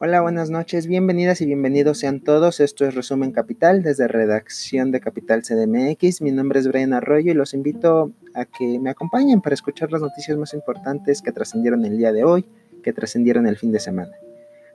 Hola, 0.00 0.20
buenas 0.20 0.48
noches, 0.48 0.86
bienvenidas 0.86 1.40
y 1.40 1.46
bienvenidos 1.46 1.98
sean 1.98 2.20
todos. 2.20 2.60
Esto 2.60 2.86
es 2.86 2.94
Resumen 2.94 3.32
Capital 3.32 3.82
desde 3.82 4.06
redacción 4.06 4.92
de 4.92 5.00
Capital 5.00 5.42
CDMX. 5.42 6.22
Mi 6.22 6.30
nombre 6.30 6.60
es 6.60 6.68
Brian 6.68 6.92
Arroyo 6.92 7.32
y 7.32 7.34
los 7.34 7.52
invito 7.52 8.12
a 8.32 8.44
que 8.44 8.78
me 8.78 8.90
acompañen 8.90 9.40
para 9.40 9.54
escuchar 9.54 9.90
las 9.90 10.00
noticias 10.00 10.38
más 10.38 10.54
importantes 10.54 11.20
que 11.20 11.32
trascendieron 11.32 11.84
el 11.84 11.98
día 11.98 12.12
de 12.12 12.22
hoy, 12.22 12.46
que 12.84 12.92
trascendieron 12.92 13.48
el 13.48 13.56
fin 13.56 13.72
de 13.72 13.80
semana. 13.80 14.12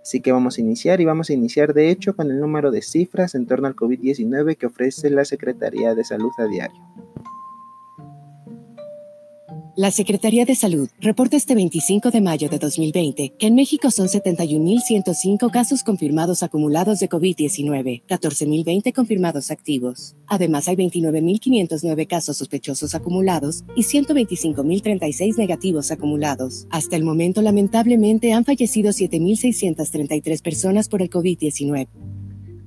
Así 0.01 0.19
que 0.19 0.33
vamos 0.33 0.57
a 0.57 0.61
iniciar 0.61 0.99
y 0.99 1.05
vamos 1.05 1.29
a 1.29 1.33
iniciar 1.33 1.73
de 1.73 1.89
hecho 1.89 2.17
con 2.17 2.29
el 2.29 2.41
número 2.41 2.69
de 2.69 2.81
cifras 2.81 3.33
en 3.33 3.47
torno 3.47 3.67
al 3.67 3.77
COVID-19 3.77 4.57
que 4.57 4.65
ofrece 4.65 5.09
la 5.09 5.23
Secretaría 5.23 5.95
de 5.95 6.03
Salud 6.03 6.31
a 6.37 6.47
diario. 6.47 6.81
La 9.75 9.89
Secretaría 9.89 10.45
de 10.45 10.53
Salud 10.53 10.87
reporta 11.01 11.35
este 11.35 11.55
25 11.55 12.11
de 12.11 12.21
mayo 12.21 12.47
de 12.47 12.59
2020 12.59 13.33
que 13.39 13.47
en 13.47 13.55
México 13.55 13.89
son 13.89 14.07
71.105 14.07 15.49
casos 15.49 15.83
confirmados 15.83 16.43
acumulados 16.43 16.99
de 16.99 17.09
COVID-19, 17.09 18.03
14.020 18.07 18.93
confirmados 18.93 19.49
activos. 19.49 20.15
Además, 20.27 20.67
hay 20.67 20.75
29.509 20.75 22.05
casos 22.05 22.37
sospechosos 22.37 22.93
acumulados 22.93 23.65
y 23.75 23.81
125.036 23.81 25.37
negativos 25.37 25.89
acumulados. 25.89 26.67
Hasta 26.69 26.95
el 26.95 27.03
momento, 27.03 27.41
lamentablemente, 27.41 28.31
han 28.31 28.45
fallecido 28.45 28.91
7.633 28.91 30.43
personas 30.43 30.87
por 30.87 31.01
el 31.01 31.09
COVID-19. 31.09 31.87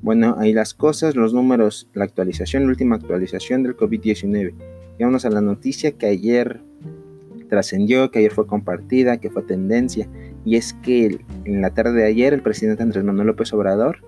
Bueno, 0.02 0.34
ahí 0.38 0.52
las 0.52 0.74
cosas, 0.74 1.14
los 1.14 1.32
números, 1.32 1.88
la 1.94 2.02
actualización, 2.02 2.64
la 2.64 2.70
última 2.70 2.96
actualización 2.96 3.62
del 3.62 3.76
COVID-19. 3.76 4.54
Y 4.98 5.04
vamos 5.04 5.24
a 5.24 5.30
la 5.30 5.40
noticia 5.40 5.92
que 5.92 6.06
ayer 6.06 6.62
trascendió, 7.48 8.10
que 8.10 8.20
ayer 8.20 8.32
fue 8.32 8.46
compartida, 8.46 9.18
que 9.18 9.30
fue 9.30 9.42
tendencia, 9.42 10.08
y 10.44 10.56
es 10.56 10.74
que 10.74 11.18
en 11.44 11.60
la 11.60 11.70
tarde 11.70 12.00
de 12.00 12.06
ayer 12.06 12.34
el 12.34 12.42
presidente 12.42 12.82
Andrés 12.82 13.04
Manuel 13.04 13.28
López 13.28 13.52
Obrador 13.52 13.98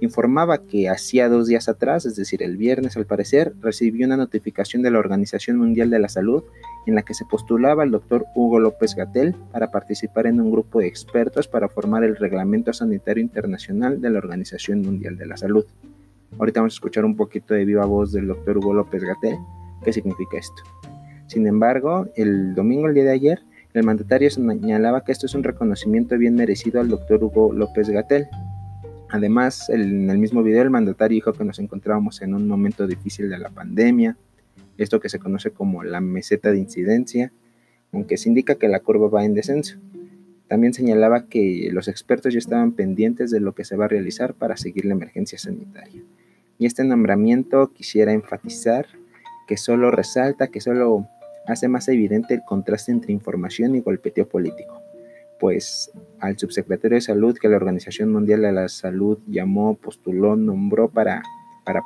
informaba 0.00 0.58
que 0.58 0.88
hacía 0.88 1.28
dos 1.28 1.46
días 1.48 1.68
atrás, 1.68 2.06
es 2.06 2.16
decir, 2.16 2.42
el 2.42 2.56
viernes 2.56 2.96
al 2.96 3.06
parecer, 3.06 3.54
recibió 3.60 4.06
una 4.06 4.16
notificación 4.16 4.82
de 4.82 4.90
la 4.90 4.98
Organización 4.98 5.56
Mundial 5.56 5.90
de 5.90 5.98
la 5.98 6.08
Salud 6.08 6.44
en 6.86 6.94
la 6.94 7.02
que 7.02 7.14
se 7.14 7.24
postulaba 7.24 7.82
al 7.82 7.90
doctor 7.90 8.26
Hugo 8.34 8.60
López 8.60 8.94
Gatel 8.94 9.34
para 9.52 9.70
participar 9.70 10.26
en 10.26 10.40
un 10.40 10.50
grupo 10.50 10.80
de 10.80 10.86
expertos 10.86 11.48
para 11.48 11.68
formar 11.68 12.04
el 12.04 12.16
Reglamento 12.16 12.72
Sanitario 12.72 13.22
Internacional 13.22 14.00
de 14.00 14.10
la 14.10 14.18
Organización 14.18 14.82
Mundial 14.82 15.16
de 15.16 15.26
la 15.26 15.36
Salud. 15.36 15.64
Ahorita 16.38 16.60
vamos 16.60 16.74
a 16.74 16.76
escuchar 16.76 17.04
un 17.04 17.16
poquito 17.16 17.54
de 17.54 17.64
viva 17.64 17.84
voz 17.84 18.12
del 18.12 18.28
doctor 18.28 18.58
Hugo 18.58 18.74
López 18.74 19.02
Gatel. 19.02 19.36
¿Qué 19.82 19.92
significa 19.92 20.38
esto? 20.38 20.62
Sin 21.28 21.46
embargo, 21.46 22.08
el 22.16 22.54
domingo, 22.54 22.88
el 22.88 22.94
día 22.94 23.04
de 23.04 23.12
ayer, 23.12 23.40
el 23.74 23.84
mandatario 23.84 24.30
señalaba 24.30 25.04
que 25.04 25.12
esto 25.12 25.26
es 25.26 25.34
un 25.34 25.44
reconocimiento 25.44 26.16
bien 26.16 26.34
merecido 26.34 26.80
al 26.80 26.88
doctor 26.88 27.22
Hugo 27.22 27.52
López 27.52 27.90
Gatel. 27.90 28.28
Además, 29.10 29.68
en 29.68 30.08
el 30.08 30.16
mismo 30.16 30.42
video, 30.42 30.62
el 30.62 30.70
mandatario 30.70 31.16
dijo 31.16 31.34
que 31.34 31.44
nos 31.44 31.58
encontrábamos 31.58 32.22
en 32.22 32.34
un 32.34 32.48
momento 32.48 32.86
difícil 32.86 33.28
de 33.28 33.38
la 33.38 33.50
pandemia, 33.50 34.16
esto 34.78 35.00
que 35.00 35.10
se 35.10 35.18
conoce 35.18 35.50
como 35.50 35.84
la 35.84 36.00
meseta 36.00 36.50
de 36.50 36.60
incidencia, 36.60 37.30
aunque 37.92 38.16
se 38.16 38.30
indica 38.30 38.54
que 38.54 38.68
la 38.68 38.80
curva 38.80 39.08
va 39.08 39.24
en 39.26 39.34
descenso. 39.34 39.78
También 40.46 40.72
señalaba 40.72 41.26
que 41.26 41.68
los 41.72 41.88
expertos 41.88 42.32
ya 42.32 42.38
estaban 42.38 42.72
pendientes 42.72 43.30
de 43.30 43.40
lo 43.40 43.54
que 43.54 43.64
se 43.64 43.76
va 43.76 43.84
a 43.84 43.88
realizar 43.88 44.32
para 44.32 44.56
seguir 44.56 44.86
la 44.86 44.94
emergencia 44.94 45.38
sanitaria. 45.38 46.02
Y 46.58 46.64
este 46.64 46.84
nombramiento 46.84 47.70
quisiera 47.74 48.14
enfatizar 48.14 48.86
que 49.46 49.58
solo 49.58 49.90
resalta, 49.90 50.48
que 50.48 50.62
solo 50.62 51.06
hace 51.48 51.68
más 51.68 51.88
evidente 51.88 52.34
el 52.34 52.42
contraste 52.44 52.92
entre 52.92 53.12
información 53.12 53.74
y 53.74 53.80
golpeteo 53.80 54.28
político, 54.28 54.82
pues 55.40 55.90
al 56.20 56.38
subsecretario 56.38 56.96
de 56.96 57.00
Salud 57.00 57.36
que 57.40 57.48
la 57.48 57.56
Organización 57.56 58.12
Mundial 58.12 58.42
de 58.42 58.52
la 58.52 58.68
Salud 58.68 59.18
llamó, 59.26 59.76
postuló, 59.76 60.36
nombró 60.36 60.90
para, 60.90 61.22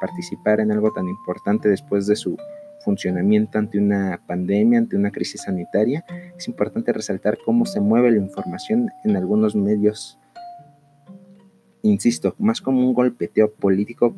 participar 0.00 0.60
en 0.60 0.70
algo 0.70 0.92
tan 0.92 1.08
importante 1.08 1.68
después 1.68 2.06
de 2.06 2.14
su 2.14 2.36
funcionamiento 2.84 3.58
ante 3.58 3.78
una 3.78 4.20
pandemia, 4.28 4.78
ante 4.78 4.96
una 4.96 5.10
crisis 5.10 5.42
sanitaria, 5.42 6.04
es 6.36 6.46
importante 6.46 6.92
resaltar 6.92 7.38
cómo 7.44 7.66
se 7.66 7.80
mueve 7.80 8.12
la 8.12 8.18
información 8.18 8.90
en 9.04 9.16
algunos 9.16 9.56
medios, 9.56 10.20
insisto, 11.82 12.36
más 12.38 12.60
como 12.60 12.86
un 12.86 12.94
golpeteo 12.94 13.52
político 13.52 14.16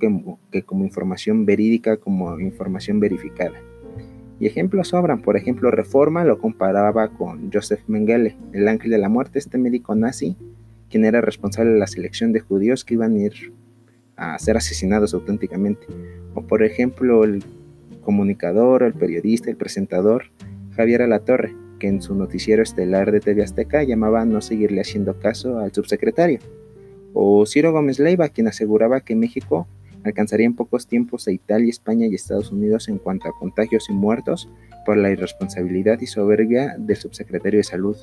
que 0.50 0.62
como 0.64 0.84
información 0.84 1.46
verídica, 1.46 1.96
como 1.96 2.38
información 2.40 3.00
verificada. 3.00 3.58
Ejemplos 4.46 4.88
sobran, 4.88 5.22
por 5.22 5.36
ejemplo, 5.36 5.70
Reforma 5.70 6.24
lo 6.24 6.38
comparaba 6.38 7.08
con 7.08 7.50
Joseph 7.52 7.80
Mengele, 7.86 8.36
el 8.52 8.68
ángel 8.68 8.90
de 8.90 8.98
la 8.98 9.08
muerte, 9.08 9.38
este 9.38 9.58
médico 9.58 9.94
nazi, 9.94 10.36
quien 10.90 11.04
era 11.04 11.20
responsable 11.20 11.72
de 11.72 11.78
la 11.78 11.86
selección 11.86 12.32
de 12.32 12.40
judíos 12.40 12.84
que 12.84 12.94
iban 12.94 13.14
a 13.14 13.18
ir 13.18 13.52
a 14.16 14.38
ser 14.38 14.56
asesinados 14.56 15.14
auténticamente. 15.14 15.86
O 16.34 16.42
por 16.42 16.62
ejemplo, 16.62 17.24
el 17.24 17.44
comunicador, 18.02 18.82
el 18.82 18.94
periodista, 18.94 19.50
el 19.50 19.56
presentador 19.56 20.26
Javier 20.76 21.02
Alatorre, 21.02 21.54
que 21.78 21.88
en 21.88 22.02
su 22.02 22.14
noticiero 22.14 22.62
estelar 22.62 23.12
de 23.12 23.20
TV 23.20 23.42
Azteca 23.42 23.82
llamaba 23.82 24.22
a 24.22 24.24
no 24.26 24.40
seguirle 24.40 24.80
haciendo 24.80 25.18
caso 25.18 25.58
al 25.58 25.72
subsecretario. 25.72 26.38
O 27.12 27.46
Ciro 27.46 27.72
Gómez 27.72 27.98
Leiva, 27.98 28.28
quien 28.28 28.48
aseguraba 28.48 29.00
que 29.00 29.16
México 29.16 29.66
alcanzaría 30.04 30.46
en 30.46 30.54
pocos 30.54 30.86
tiempos 30.86 31.26
a 31.26 31.32
Italia, 31.32 31.70
España 31.70 32.06
y 32.06 32.14
Estados 32.14 32.52
Unidos 32.52 32.88
en 32.88 32.98
cuanto 32.98 33.28
a 33.28 33.38
contagios 33.38 33.88
y 33.88 33.92
muertos 33.92 34.48
por 34.84 34.96
la 34.96 35.10
irresponsabilidad 35.10 36.00
y 36.00 36.06
soberbia 36.06 36.76
del 36.78 36.96
subsecretario 36.96 37.58
de 37.58 37.64
Salud. 37.64 37.96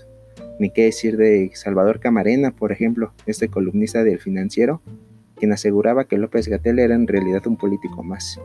Ni 0.59 0.69
qué 0.69 0.85
decir 0.85 1.17
de 1.17 1.51
Salvador 1.53 1.99
Camarena, 1.99 2.51
por 2.51 2.71
ejemplo, 2.71 3.13
este 3.25 3.47
columnista 3.47 4.03
del 4.03 4.19
financiero, 4.19 4.81
quien 5.35 5.51
aseguraba 5.51 6.05
que 6.05 6.17
López 6.17 6.47
Gatel 6.47 6.79
era 6.79 6.95
en 6.95 7.07
realidad 7.07 7.47
un 7.47 7.57
político 7.57 8.03
más. 8.03 8.39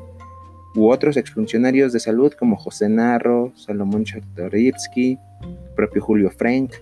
U 0.75 0.91
otros 0.91 1.17
exfuncionarios 1.17 1.93
de 1.93 2.01
salud 2.01 2.33
como 2.33 2.57
José 2.57 2.89
Narro, 2.89 3.53
Salomón 3.55 4.05
Chertorivsky, 4.05 5.19
propio 5.77 6.03
Julio 6.03 6.31
Frank, 6.31 6.73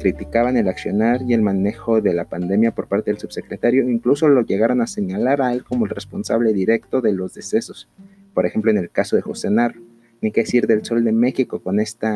criticaban 0.00 0.56
el 0.56 0.66
accionar 0.66 1.22
y 1.22 1.34
el 1.34 1.42
manejo 1.42 2.00
de 2.00 2.14
la 2.14 2.24
pandemia 2.24 2.74
por 2.74 2.88
parte 2.88 3.12
del 3.12 3.20
subsecretario, 3.20 3.88
incluso 3.88 4.26
lo 4.28 4.42
llegaron 4.42 4.80
a 4.80 4.88
señalar 4.88 5.40
a 5.40 5.52
él 5.52 5.62
como 5.62 5.84
el 5.84 5.90
responsable 5.90 6.52
directo 6.52 7.00
de 7.00 7.12
los 7.12 7.34
decesos, 7.34 7.88
por 8.34 8.46
ejemplo 8.46 8.70
en 8.72 8.78
el 8.78 8.90
caso 8.90 9.14
de 9.14 9.22
José 9.22 9.50
Narro, 9.50 9.80
ni 10.20 10.32
qué 10.32 10.40
decir 10.40 10.66
del 10.66 10.84
Sol 10.84 11.04
de 11.04 11.12
México 11.12 11.60
con 11.60 11.78
este 11.78 12.08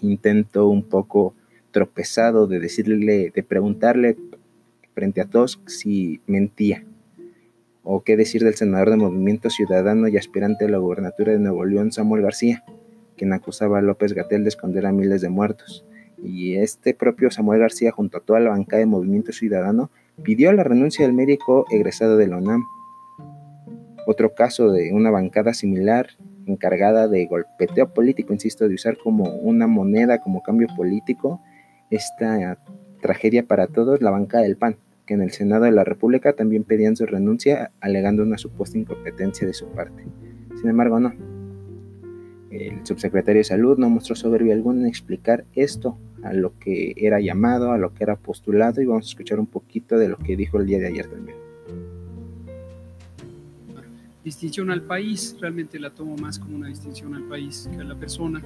intento 0.00 0.68
un 0.68 0.84
poco 0.84 1.34
tropezado 1.72 2.46
de 2.46 2.60
decirle, 2.60 3.32
de 3.34 3.42
preguntarle 3.42 4.16
frente 4.94 5.20
a 5.20 5.26
todos 5.26 5.60
si 5.66 6.20
mentía. 6.26 6.84
O 7.82 8.02
qué 8.02 8.16
decir 8.16 8.44
del 8.44 8.54
senador 8.54 8.90
de 8.90 8.96
Movimiento 8.96 9.48
Ciudadano 9.48 10.06
y 10.08 10.16
aspirante 10.16 10.66
a 10.66 10.68
la 10.68 10.78
gubernatura 10.78 11.32
de 11.32 11.38
Nuevo 11.38 11.64
León, 11.64 11.92
Samuel 11.92 12.22
García, 12.22 12.62
quien 13.20 13.34
acusaba 13.34 13.78
a 13.78 13.82
López 13.82 14.14
Gatel 14.14 14.44
de 14.44 14.48
esconder 14.48 14.86
a 14.86 14.92
miles 14.92 15.20
de 15.20 15.28
muertos. 15.28 15.84
Y 16.22 16.54
este 16.56 16.94
propio 16.94 17.30
Samuel 17.30 17.60
García, 17.60 17.92
junto 17.92 18.16
a 18.16 18.20
toda 18.22 18.40
la 18.40 18.48
bancada 18.48 18.80
de 18.80 18.86
Movimiento 18.86 19.30
Ciudadano, 19.32 19.90
pidió 20.22 20.50
la 20.54 20.64
renuncia 20.64 21.04
del 21.04 21.12
médico 21.12 21.66
egresado 21.70 22.16
de 22.16 22.28
la 22.28 22.38
UNAM. 22.38 22.64
Otro 24.06 24.34
caso 24.34 24.72
de 24.72 24.94
una 24.94 25.10
bancada 25.10 25.52
similar, 25.52 26.08
encargada 26.46 27.08
de 27.08 27.26
golpeteo 27.26 27.92
político, 27.92 28.32
insisto, 28.32 28.66
de 28.66 28.76
usar 28.76 28.96
como 28.96 29.24
una 29.24 29.66
moneda, 29.66 30.22
como 30.22 30.42
cambio 30.42 30.68
político, 30.74 31.42
esta 31.90 32.58
tragedia 33.02 33.46
para 33.46 33.66
todos, 33.66 34.00
la 34.00 34.10
bancada 34.10 34.44
del 34.44 34.56
PAN, 34.56 34.76
que 35.04 35.12
en 35.12 35.20
el 35.20 35.30
Senado 35.30 35.64
de 35.64 35.72
la 35.72 35.84
República 35.84 36.32
también 36.32 36.64
pedían 36.64 36.96
su 36.96 37.04
renuncia, 37.04 37.70
alegando 37.80 38.22
una 38.22 38.38
supuesta 38.38 38.78
incompetencia 38.78 39.46
de 39.46 39.52
su 39.52 39.66
parte. 39.72 40.06
Sin 40.58 40.70
embargo, 40.70 40.98
no, 41.00 41.12
el 42.50 42.84
subsecretario 42.84 43.40
de 43.40 43.44
Salud 43.44 43.78
no 43.78 43.88
mostró 43.88 44.16
soberbia 44.16 44.54
alguna 44.54 44.80
en 44.80 44.86
explicar 44.86 45.44
esto, 45.54 45.98
a 46.22 46.32
lo 46.32 46.58
que 46.58 46.94
era 46.96 47.20
llamado, 47.20 47.72
a 47.72 47.78
lo 47.78 47.94
que 47.94 48.04
era 48.04 48.16
postulado, 48.16 48.82
y 48.82 48.86
vamos 48.86 49.06
a 49.06 49.08
escuchar 49.08 49.38
un 49.38 49.46
poquito 49.46 49.96
de 49.96 50.08
lo 50.08 50.18
que 50.18 50.36
dijo 50.36 50.58
el 50.58 50.66
día 50.66 50.78
de 50.78 50.88
ayer 50.88 51.06
también. 51.06 51.36
Distinción 54.24 54.70
al 54.70 54.82
país, 54.82 55.36
realmente 55.40 55.78
la 55.78 55.90
tomo 55.90 56.16
más 56.16 56.38
como 56.38 56.56
una 56.56 56.68
distinción 56.68 57.14
al 57.14 57.22
país 57.22 57.68
que 57.72 57.80
a 57.80 57.84
la 57.84 57.94
persona. 57.94 58.42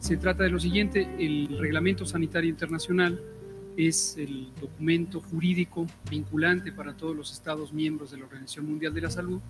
Se 0.00 0.16
trata 0.16 0.44
de 0.44 0.50
lo 0.50 0.60
siguiente, 0.60 1.08
el 1.18 1.58
Reglamento 1.58 2.04
Sanitario 2.04 2.50
Internacional 2.50 3.20
es 3.76 4.16
el 4.18 4.48
documento 4.60 5.20
jurídico 5.20 5.86
vinculante 6.10 6.72
para 6.72 6.96
todos 6.96 7.16
los 7.16 7.32
Estados 7.32 7.72
miembros 7.72 8.10
de 8.10 8.18
la 8.18 8.24
Organización 8.24 8.66
Mundial 8.66 8.92
de 8.92 9.00
la 9.00 9.10
Salud 9.10 9.40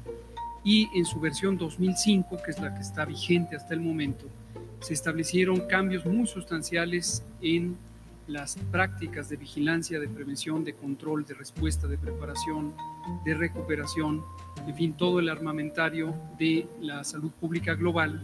y 0.65 0.89
en 0.95 1.05
su 1.05 1.21
versión 1.21 1.57
2005, 1.57 2.39
que 2.45 2.51
es 2.51 2.61
la 2.61 2.75
que 2.75 2.81
está 2.81 3.05
vigente 3.05 3.57
hasta 3.57 3.75
el 3.75 3.81
momento, 3.81 4.27
se 4.81 4.95
establecieron 4.95 5.67
cambios 5.69 6.07
muy 6.07 6.27
sustanciales 6.27 7.25
en 7.41 7.77
las 8.27 8.57
prácticas 8.71 9.29
de 9.31 9.37
vigilancia, 9.37 9.99
de 9.99 10.07
prevención, 10.07 10.63
de 10.63 10.75
control, 10.75 11.25
de 11.25 11.35
respuesta, 11.35 11.87
de 11.87 11.97
preparación, 11.97 12.75
de 13.25 13.35
recuperación, 13.35 14.23
en 14.67 14.75
fin, 14.75 14.93
todo 14.93 15.19
el 15.19 15.31
armamentario 15.31 16.15
de 16.39 16.69
la 16.81 17.03
salud 17.05 17.31
pública 17.31 17.75
global, 17.75 18.21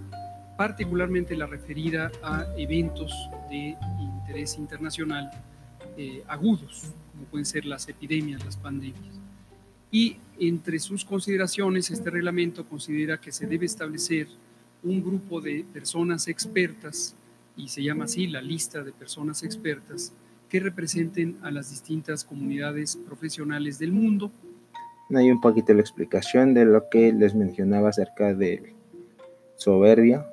particularmente 0.58 1.34
la 1.36 1.46
referida 1.46 2.12
a 2.22 2.46
eventos 2.56 3.12
de 3.48 3.76
interés 3.98 4.58
internacional 4.58 5.30
eh, 5.96 6.22
agudos, 6.28 6.92
como 7.12 7.24
pueden 7.24 7.46
ser 7.46 7.64
las 7.64 7.88
epidemias, 7.88 8.44
las 8.44 8.56
pandemias. 8.56 9.23
Y 9.94 10.16
entre 10.40 10.80
sus 10.80 11.04
consideraciones, 11.04 11.88
este 11.92 12.10
reglamento 12.10 12.66
considera 12.68 13.20
que 13.20 13.30
se 13.30 13.46
debe 13.46 13.66
establecer 13.66 14.26
un 14.82 15.00
grupo 15.00 15.40
de 15.40 15.64
personas 15.72 16.26
expertas, 16.26 17.14
y 17.56 17.68
se 17.68 17.80
llama 17.80 18.06
así 18.06 18.26
la 18.26 18.42
lista 18.42 18.82
de 18.82 18.90
personas 18.90 19.44
expertas, 19.44 20.12
que 20.48 20.58
representen 20.58 21.36
a 21.42 21.52
las 21.52 21.70
distintas 21.70 22.24
comunidades 22.24 22.96
profesionales 23.06 23.78
del 23.78 23.92
mundo. 23.92 24.32
Hay 25.14 25.30
un 25.30 25.40
poquito 25.40 25.72
la 25.74 25.82
explicación 25.82 26.54
de 26.54 26.64
lo 26.64 26.88
que 26.88 27.12
les 27.12 27.36
mencionaba 27.36 27.90
acerca 27.90 28.34
de 28.34 28.74
soberbia, 29.54 30.26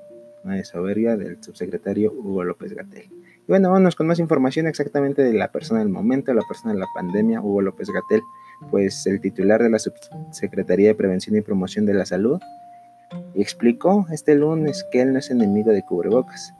de 0.43 0.65
soberbia 0.65 1.17
del 1.17 1.37
subsecretario 1.43 2.11
Hugo 2.11 2.43
López 2.45 2.73
Gatel. 2.73 3.11
Y 3.11 3.47
bueno, 3.47 3.69
vamos 3.69 3.95
con 3.95 4.07
más 4.07 4.17
información 4.17 4.65
exactamente 4.65 5.21
de 5.21 5.33
la 5.33 5.51
persona 5.51 5.81
del 5.81 5.89
momento, 5.89 6.33
la 6.33 6.47
persona 6.47 6.73
de 6.73 6.79
la 6.79 6.87
pandemia, 6.95 7.41
Hugo 7.41 7.61
López 7.61 7.89
Gatel, 7.91 8.21
pues 8.69 9.05
el 9.07 9.19
titular 9.19 9.61
de 9.63 9.69
la 9.69 9.79
Subsecretaría 9.79 10.89
de 10.89 10.95
Prevención 10.95 11.35
y 11.35 11.41
Promoción 11.41 11.85
de 11.85 11.93
la 11.93 12.05
Salud, 12.05 12.39
explicó 13.33 14.05
este 14.11 14.35
lunes 14.35 14.85
que 14.91 15.01
él 15.01 15.13
no 15.13 15.19
es 15.19 15.31
enemigo 15.31 15.71
de 15.71 15.83
cubrebocas, 15.83 16.53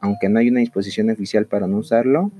aunque 0.00 0.28
no 0.28 0.38
hay 0.38 0.48
una 0.48 0.60
disposición 0.60 1.10
oficial 1.10 1.46
para 1.46 1.66
no 1.66 1.78
usarlo, 1.78 2.30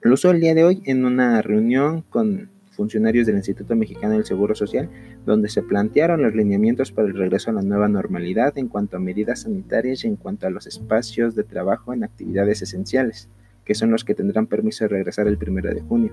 lo 0.00 0.14
usó 0.14 0.30
el 0.30 0.40
día 0.40 0.54
de 0.54 0.64
hoy 0.64 0.82
en 0.84 1.04
una 1.04 1.40
reunión 1.42 2.02
con 2.02 2.50
funcionarios 2.74 3.26
del 3.26 3.36
Instituto 3.36 3.74
Mexicano 3.76 4.14
del 4.14 4.24
Seguro 4.24 4.54
Social, 4.54 4.90
donde 5.24 5.48
se 5.48 5.62
plantearon 5.62 6.22
los 6.22 6.34
lineamientos 6.34 6.92
para 6.92 7.08
el 7.08 7.14
regreso 7.14 7.50
a 7.50 7.54
la 7.54 7.62
nueva 7.62 7.88
normalidad 7.88 8.58
en 8.58 8.68
cuanto 8.68 8.96
a 8.96 9.00
medidas 9.00 9.42
sanitarias 9.42 10.04
y 10.04 10.08
en 10.08 10.16
cuanto 10.16 10.46
a 10.46 10.50
los 10.50 10.66
espacios 10.66 11.34
de 11.34 11.44
trabajo 11.44 11.92
en 11.92 12.04
actividades 12.04 12.62
esenciales, 12.62 13.28
que 13.64 13.74
son 13.74 13.90
los 13.90 14.04
que 14.04 14.14
tendrán 14.14 14.46
permiso 14.46 14.84
de 14.84 14.88
regresar 14.88 15.26
el 15.26 15.38
1 15.40 15.62
de 15.74 15.80
junio. 15.80 16.12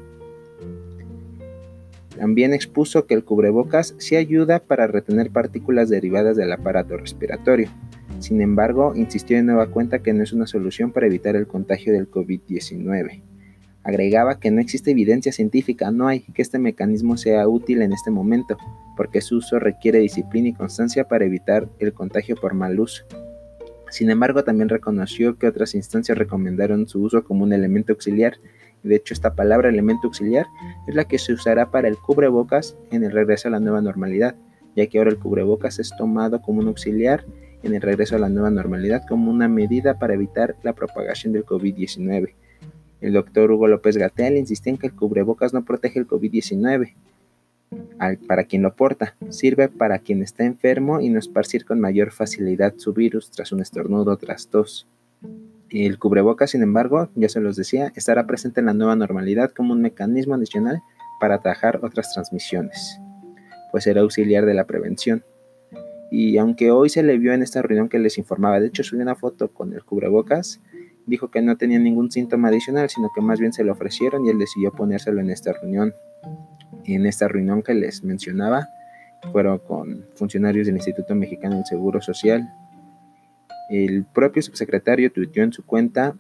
También 2.22 2.54
expuso 2.54 3.08
que 3.08 3.16
el 3.16 3.24
cubrebocas 3.24 3.96
sí 3.98 4.16
ayuda 4.16 4.60
para 4.60 4.86
retener 4.86 5.32
partículas 5.32 5.90
derivadas 5.90 6.38
del 6.38 6.52
aparato 6.52 6.96
respiratorio. 6.96 7.68
Sin 8.20 8.42
embargo, 8.42 8.94
insistió 8.96 9.38
de 9.38 9.42
nueva 9.42 9.72
cuenta 9.72 10.04
que 10.04 10.14
no 10.14 10.22
es 10.22 10.32
una 10.32 10.46
solución 10.46 10.92
para 10.92 11.08
evitar 11.08 11.36
el 11.36 11.48
contagio 11.48 11.92
del 11.94 12.12
COVID-19. 12.12 13.24
Agregaba 13.84 14.40
que 14.40 14.52
no 14.52 14.62
existe 14.62 14.92
evidencia 14.92 15.32
científica, 15.32 15.90
no 15.90 16.08
hay 16.08 16.20
que 16.20 16.44
este 16.44 16.60
mecanismo 16.60 17.18
sea 17.18 17.48
útil 17.48 17.82
en 17.82 17.92
este 17.92 18.12
momento, 18.12 18.56
porque 18.96 19.22
su 19.22 19.38
uso 19.38 19.58
requiere 19.58 19.98
disciplina 19.98 20.50
y 20.50 20.54
constancia 20.54 21.08
para 21.08 21.26
evitar 21.26 21.70
el 21.80 21.92
contagio 21.92 22.36
por 22.36 22.54
mal 22.54 22.80
uso. 22.80 23.04
Sin 23.92 24.10
embargo, 24.10 24.46
también 24.46 24.70
reconoció 24.70 25.38
que 25.38 25.48
otras 25.48 25.76
instancias 25.76 26.18
recomendaron 26.18 26.88
su 26.88 27.02
uso 27.02 27.26
como 27.26 27.44
un 27.44 27.52
elemento 27.52 27.92
auxiliar, 27.92 28.38
de 28.84 28.96
hecho 28.96 29.14
esta 29.14 29.36
palabra 29.36 29.68
elemento 29.68 30.08
auxiliar 30.08 30.48
es 30.88 30.96
la 30.96 31.04
que 31.04 31.20
se 31.20 31.34
usará 31.34 31.72
para 31.72 31.90
el 31.90 31.98
cubrebocas 31.98 32.78
en 32.90 33.04
el 33.04 33.12
regreso 33.12 33.50
a 33.50 33.52
la 33.52 33.60
nueva 33.60 33.82
normalidad, 33.82 34.36
ya 34.78 34.88
que 34.88 34.98
ahora 34.98 35.12
el 35.12 35.20
cubrebocas 35.20 35.78
es 35.78 35.92
tomado 35.98 36.42
como 36.42 36.62
un 36.62 36.70
auxiliar 36.70 37.26
en 37.64 37.76
el 37.76 37.82
regreso 37.82 38.16
a 38.16 38.20
la 38.20 38.30
nueva 38.30 38.50
normalidad 38.50 39.04
como 39.10 39.30
una 39.30 39.50
medida 39.50 40.00
para 40.00 40.14
evitar 40.14 40.56
la 40.64 40.74
propagación 40.74 41.34
del 41.34 41.46
COVID-19. 41.46 42.34
El 43.02 43.14
doctor 43.14 43.52
Hugo 43.52 43.68
López 43.68 43.98
Gatel 43.98 44.38
insistía 44.38 44.72
en 44.72 44.78
que 44.78 44.88
el 44.88 44.96
cubrebocas 44.96 45.54
no 45.54 45.66
protege 45.66 46.00
el 46.00 46.08
COVID-19 46.08 46.94
para 48.28 48.46
quien 48.46 48.64
lo 48.64 48.76
porta, 48.76 49.16
sirve 49.30 49.70
para 49.70 50.00
quien 50.00 50.22
está 50.22 50.44
enfermo 50.44 51.00
y 51.00 51.10
no 51.10 51.20
esparcir 51.20 51.66
con 51.66 51.80
mayor 51.80 52.12
facilidad 52.12 52.74
su 52.78 52.94
virus 52.94 53.32
tras 53.32 53.52
un 53.52 53.62
estornudo 53.62 54.18
tras 54.18 54.48
tos. 54.48 54.88
El 55.70 56.00
cubrebocas, 56.00 56.52
sin 56.52 56.64
embargo, 56.64 57.10
ya 57.16 57.30
se 57.30 57.40
los 57.40 57.56
decía, 57.56 57.94
estará 57.96 58.28
presente 58.28 58.60
en 58.60 58.66
la 58.66 58.74
nueva 58.74 58.96
normalidad 58.96 59.52
como 59.52 59.74
un 59.74 59.82
mecanismo 59.82 60.36
adicional 60.36 60.82
para 61.20 61.36
atajar 61.36 61.80
otras 61.84 62.14
transmisiones, 62.14 63.00
pues 63.72 63.86
será 63.86 64.02
auxiliar 64.02 64.46
de 64.46 64.54
la 64.54 64.66
prevención. 64.66 65.24
Y 66.10 66.38
aunque 66.38 66.72
hoy 66.72 66.90
se 66.90 67.04
le 67.04 67.18
vio 67.18 67.32
en 67.32 67.42
esta 67.42 67.62
reunión 67.62 67.88
que 67.88 68.00
les 68.00 68.18
informaba, 68.18 68.60
de 68.60 68.68
hecho 68.68 68.84
subí 68.84 69.02
una 69.02 69.16
foto 69.16 69.54
con 69.54 69.74
el 69.74 69.86
cubrebocas, 69.86 70.60
dijo 71.06 71.32
que 71.32 71.42
no 71.42 71.56
tenía 71.56 71.80
ningún 71.80 72.12
síntoma 72.12 72.50
adicional, 72.50 72.90
sino 72.90 73.10
que 73.16 73.22
más 73.22 73.40
bien 73.40 73.54
se 73.54 73.64
lo 73.64 73.72
ofrecieron 73.72 74.26
y 74.26 74.30
él 74.30 74.40
decidió 74.40 74.74
ponérselo 74.74 75.22
en 75.22 75.30
esta 75.30 75.54
reunión. 75.54 75.94
En 76.86 77.06
esta 77.06 77.28
reunión 77.28 77.62
que 77.62 77.74
les 77.74 78.04
mencionaba, 78.04 78.68
fueron 79.32 79.60
con 79.60 80.06
funcionarios 80.16 80.68
del 80.68 80.78
Instituto 80.78 81.14
Mexicano 81.16 81.56
del 81.56 81.66
Seguro 81.66 82.02
Social. 82.02 82.52
El 83.70 84.04
propio 84.06 84.42
subsecretario 84.42 85.12
tuiteó 85.12 85.44
en 85.44 85.54
su 85.54 85.64
cuenta 85.64 86.16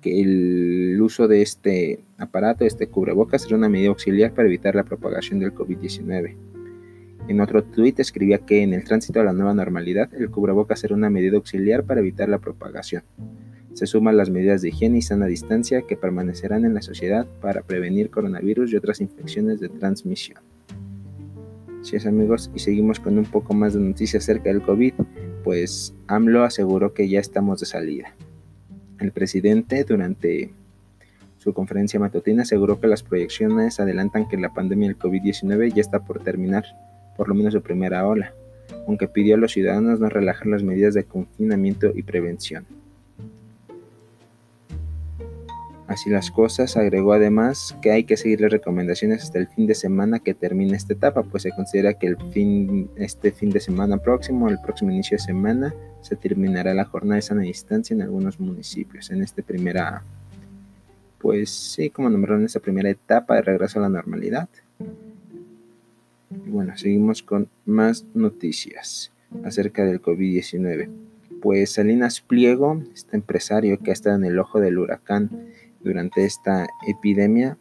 que 0.00 0.20
el 0.20 1.00
uso 1.00 1.28
de 1.28 1.42
este 1.42 2.00
aparato, 2.18 2.64
este 2.64 2.88
cubrebocas, 2.88 3.46
era 3.46 3.56
una 3.56 3.68
medida 3.68 3.88
auxiliar 3.88 4.32
para 4.32 4.48
evitar 4.48 4.74
la 4.74 4.84
propagación 4.84 5.40
del 5.40 5.54
COVID-19. 5.54 6.36
En 7.28 7.40
otro 7.40 7.62
tuit 7.62 8.00
escribía 8.00 8.38
que 8.38 8.62
en 8.62 8.74
el 8.74 8.84
tránsito 8.84 9.20
a 9.20 9.24
la 9.24 9.32
nueva 9.32 9.54
normalidad, 9.54 10.12
el 10.14 10.30
cubrebocas 10.30 10.82
era 10.84 10.94
una 10.94 11.10
medida 11.10 11.36
auxiliar 11.36 11.84
para 11.84 12.00
evitar 12.00 12.28
la 12.28 12.38
propagación 12.38 13.02
se 13.78 13.86
suman 13.86 14.16
las 14.16 14.28
medidas 14.28 14.60
de 14.60 14.70
higiene 14.70 14.98
y 14.98 15.02
sana 15.02 15.26
distancia 15.26 15.82
que 15.82 15.96
permanecerán 15.96 16.64
en 16.64 16.74
la 16.74 16.82
sociedad 16.82 17.28
para 17.40 17.62
prevenir 17.62 18.10
coronavirus 18.10 18.72
y 18.72 18.76
otras 18.76 19.00
infecciones 19.00 19.60
de 19.60 19.68
transmisión. 19.68 20.40
Así 21.80 21.94
es 21.94 22.04
amigos, 22.04 22.50
y 22.56 22.58
seguimos 22.58 22.98
con 22.98 23.16
un 23.18 23.24
poco 23.24 23.54
más 23.54 23.74
de 23.74 23.80
noticias 23.80 24.24
acerca 24.24 24.48
del 24.48 24.62
COVID, 24.62 24.94
pues 25.44 25.94
AMLO 26.08 26.42
aseguró 26.42 26.92
que 26.92 27.08
ya 27.08 27.20
estamos 27.20 27.60
de 27.60 27.66
salida. 27.66 28.16
El 28.98 29.12
presidente 29.12 29.84
durante 29.84 30.50
su 31.36 31.54
conferencia 31.54 32.00
matutina 32.00 32.42
aseguró 32.42 32.80
que 32.80 32.88
las 32.88 33.04
proyecciones 33.04 33.78
adelantan 33.78 34.26
que 34.26 34.38
la 34.38 34.52
pandemia 34.52 34.88
del 34.88 34.98
COVID-19 34.98 35.72
ya 35.72 35.80
está 35.80 36.00
por 36.00 36.20
terminar, 36.24 36.64
por 37.16 37.28
lo 37.28 37.36
menos 37.36 37.52
su 37.52 37.62
primera 37.62 38.04
ola, 38.08 38.34
aunque 38.88 39.06
pidió 39.06 39.36
a 39.36 39.38
los 39.38 39.52
ciudadanos 39.52 40.00
no 40.00 40.08
relajar 40.08 40.48
las 40.48 40.64
medidas 40.64 40.94
de 40.94 41.04
confinamiento 41.04 41.92
y 41.94 42.02
prevención. 42.02 42.66
Así 45.88 46.10
las 46.10 46.30
cosas, 46.30 46.76
agregó 46.76 47.14
además 47.14 47.74
que 47.80 47.90
hay 47.90 48.04
que 48.04 48.18
seguir 48.18 48.42
las 48.42 48.52
recomendaciones 48.52 49.22
hasta 49.22 49.38
el 49.38 49.48
fin 49.48 49.66
de 49.66 49.74
semana 49.74 50.18
que 50.18 50.34
termine 50.34 50.76
esta 50.76 50.92
etapa, 50.92 51.22
pues 51.22 51.44
se 51.44 51.50
considera 51.50 51.94
que 51.94 52.08
el 52.08 52.18
fin, 52.30 52.90
este 52.96 53.32
fin 53.32 53.48
de 53.48 53.58
semana 53.58 53.96
próximo, 53.96 54.50
el 54.50 54.60
próximo 54.60 54.90
inicio 54.90 55.16
de 55.16 55.22
semana, 55.22 55.74
se 56.02 56.14
terminará 56.14 56.74
la 56.74 56.84
jornada 56.84 57.16
de 57.16 57.22
sana 57.22 57.40
distancia 57.40 57.94
en 57.94 58.02
algunos 58.02 58.38
municipios. 58.38 59.10
En 59.10 59.22
esta 59.22 59.40
primera, 59.40 60.02
pues 61.18 61.48
sí, 61.48 61.88
como 61.88 62.10
nombraron 62.10 62.44
esta 62.44 62.60
primera 62.60 62.90
etapa 62.90 63.36
de 63.36 63.42
regreso 63.42 63.78
a 63.78 63.82
la 63.82 63.88
normalidad. 63.88 64.50
Bueno, 66.28 66.76
seguimos 66.76 67.22
con 67.22 67.48
más 67.64 68.04
noticias 68.12 69.10
acerca 69.42 69.86
del 69.86 70.02
COVID-19. 70.02 70.90
Pues 71.40 71.72
Salinas 71.72 72.20
Pliego, 72.20 72.82
este 72.92 73.16
empresario 73.16 73.78
que 73.78 73.90
ha 73.90 73.94
estado 73.94 74.16
en 74.16 74.24
el 74.24 74.38
ojo 74.38 74.60
del 74.60 74.78
huracán, 74.78 75.30
durante 75.80 76.24
esta 76.24 76.66
epidemia 76.86 77.58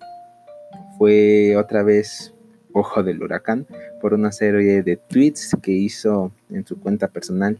fue 0.97 1.55
otra 1.55 1.83
vez 1.83 2.33
ojo 2.73 3.03
del 3.03 3.21
huracán 3.21 3.67
por 4.01 4.13
una 4.13 4.31
serie 4.31 4.83
de 4.83 4.97
tweets 4.97 5.55
que 5.61 5.71
hizo 5.71 6.31
en 6.49 6.65
su 6.65 6.79
cuenta 6.79 7.07
personal. 7.07 7.59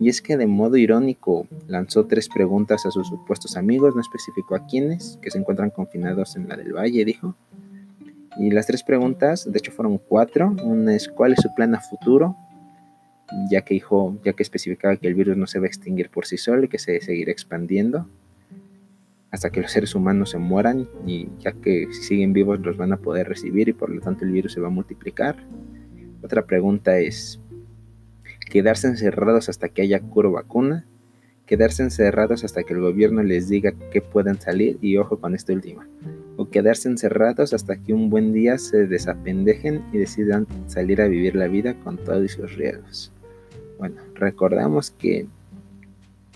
Y 0.00 0.08
es 0.08 0.22
que 0.22 0.36
de 0.36 0.46
modo 0.46 0.76
irónico 0.76 1.48
lanzó 1.66 2.06
tres 2.06 2.28
preguntas 2.28 2.86
a 2.86 2.90
sus 2.90 3.08
supuestos 3.08 3.56
amigos, 3.56 3.94
no 3.96 4.00
especificó 4.00 4.54
a 4.54 4.66
quiénes, 4.66 5.18
que 5.20 5.30
se 5.30 5.38
encuentran 5.38 5.70
confinados 5.70 6.36
en 6.36 6.48
la 6.48 6.56
del 6.56 6.72
Valle, 6.72 7.04
dijo. 7.04 7.34
Y 8.38 8.50
las 8.52 8.68
tres 8.68 8.84
preguntas, 8.84 9.50
de 9.50 9.58
hecho 9.58 9.72
fueron 9.72 9.98
cuatro. 9.98 10.54
Una 10.62 10.94
es 10.94 11.08
¿cuál 11.08 11.32
es 11.32 11.40
su 11.40 11.52
plan 11.54 11.74
a 11.74 11.80
futuro? 11.80 12.36
Ya 13.50 13.62
que 13.62 13.74
dijo, 13.74 14.16
ya 14.24 14.32
que 14.34 14.44
especificaba 14.44 14.96
que 14.96 15.08
el 15.08 15.14
virus 15.14 15.36
no 15.36 15.48
se 15.48 15.58
va 15.58 15.64
a 15.64 15.68
extinguir 15.68 16.10
por 16.10 16.26
sí 16.26 16.36
solo 16.36 16.64
y 16.64 16.68
que 16.68 16.78
se 16.78 17.00
seguirá 17.00 17.32
expandiendo 17.32 18.08
hasta 19.30 19.50
que 19.50 19.60
los 19.60 19.70
seres 19.70 19.94
humanos 19.94 20.30
se 20.30 20.38
mueran 20.38 20.88
y 21.06 21.28
ya 21.38 21.52
que 21.52 21.88
si 21.92 22.02
siguen 22.02 22.32
vivos 22.32 22.60
los 22.60 22.76
van 22.76 22.92
a 22.92 22.96
poder 22.96 23.28
recibir 23.28 23.68
y 23.68 23.72
por 23.72 23.90
lo 23.90 24.00
tanto 24.00 24.24
el 24.24 24.32
virus 24.32 24.52
se 24.54 24.60
va 24.60 24.68
a 24.68 24.70
multiplicar. 24.70 25.36
Otra 26.22 26.46
pregunta 26.46 26.98
es, 26.98 27.40
¿quedarse 28.50 28.88
encerrados 28.88 29.48
hasta 29.48 29.68
que 29.68 29.82
haya 29.82 30.00
cura 30.00 30.28
o 30.28 30.32
vacuna? 30.32 30.86
¿Quedarse 31.46 31.82
encerrados 31.82 32.44
hasta 32.44 32.62
que 32.62 32.74
el 32.74 32.80
gobierno 32.80 33.22
les 33.22 33.48
diga 33.48 33.72
que 33.90 34.02
puedan 34.02 34.40
salir? 34.40 34.78
Y 34.82 34.96
ojo 34.96 35.18
con 35.18 35.34
esta 35.34 35.52
última. 35.52 35.88
¿O 36.36 36.50
quedarse 36.50 36.88
encerrados 36.88 37.54
hasta 37.54 37.76
que 37.76 37.94
un 37.94 38.10
buen 38.10 38.32
día 38.32 38.58
se 38.58 38.86
desapendejen 38.86 39.82
y 39.92 39.98
decidan 39.98 40.46
salir 40.66 41.00
a 41.00 41.08
vivir 41.08 41.36
la 41.36 41.48
vida 41.48 41.74
con 41.80 41.96
todos 41.96 42.32
sus 42.32 42.54
riesgos? 42.56 43.12
Bueno, 43.78 43.96
recordamos 44.14 44.90
que 44.90 45.26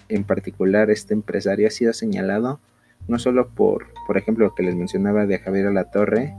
en 0.08 0.24
particular 0.24 0.90
este 0.90 1.14
empresario 1.14 1.66
ha 1.66 1.70
sido 1.70 1.92
señalado 1.92 2.60
no 3.08 3.18
solo 3.18 3.48
por, 3.48 3.86
por 4.06 4.16
ejemplo, 4.16 4.46
lo 4.46 4.54
que 4.54 4.62
les 4.62 4.74
mencionaba 4.74 5.26
de 5.26 5.38
Javier 5.38 5.66
Alatorre, 5.66 6.34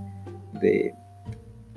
de 0.53 0.93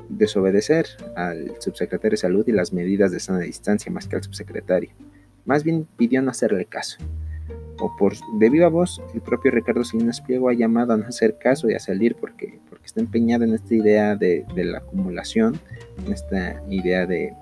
desobedecer 0.09 0.87
al 1.17 1.53
subsecretario 1.61 2.13
de 2.13 2.17
salud 2.17 2.45
y 2.47 2.53
las 2.53 2.73
medidas 2.73 3.11
de 3.11 3.21
sana 3.21 3.41
distancia 3.41 3.91
más 3.91 4.07
que 4.07 4.17
al 4.17 4.23
subsecretario. 4.23 4.91
Más 5.45 5.65
bien 5.65 5.87
pidió 5.97 6.23
no 6.23 6.31
hacerle 6.31 6.67
caso. 6.67 6.99
o 7.79 7.95
por 7.97 8.15
de 8.39 8.51
viva 8.51 8.69
voz, 8.69 9.03
el 9.15 9.21
propio 9.21 9.51
Ricardo 9.51 9.85
Salinas 9.85 10.21
Pliego 10.21 10.49
ha 10.49 10.55
llamado 10.55 10.95
a 10.95 10.97
no 10.97 11.07
hacer 11.07 11.37
caso 11.39 11.69
y 11.69 11.75
a 11.75 11.79
salir 11.79 12.17
porque, 12.17 12.59
porque 12.69 12.87
está 12.87 13.01
empeñado 13.01 13.45
en 13.45 13.55
esta 13.55 13.75
idea 13.75 14.17
de, 14.17 14.47
la 14.57 14.79
acumulación, 14.79 15.61
en 16.05 16.13
esta 16.13 16.63
idea 16.71 17.07
de, 17.07 17.35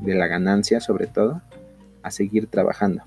de, 0.00 0.14
la 0.14 0.26
ganancia 0.26 0.80
sobre 0.80 1.06
todo, 1.06 1.40
a 2.02 2.10
seguir 2.10 2.46
trabajando. 2.46 3.02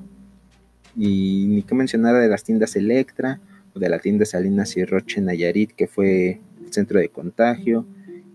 Y 0.95 1.45
ni 1.47 1.63
que 1.63 1.75
mencionar 1.75 2.15
de 2.15 2.27
las 2.27 2.43
tiendas 2.43 2.75
Electra 2.75 3.39
de 3.75 3.89
la 3.89 3.99
tienda 3.99 4.25
Salinas 4.25 4.77
y 4.77 4.85
Roche 4.85 5.21
Nayarit, 5.21 5.71
que 5.71 5.87
fue 5.87 6.39
el 6.63 6.73
centro 6.73 6.99
de 6.99 7.09
contagio, 7.09 7.85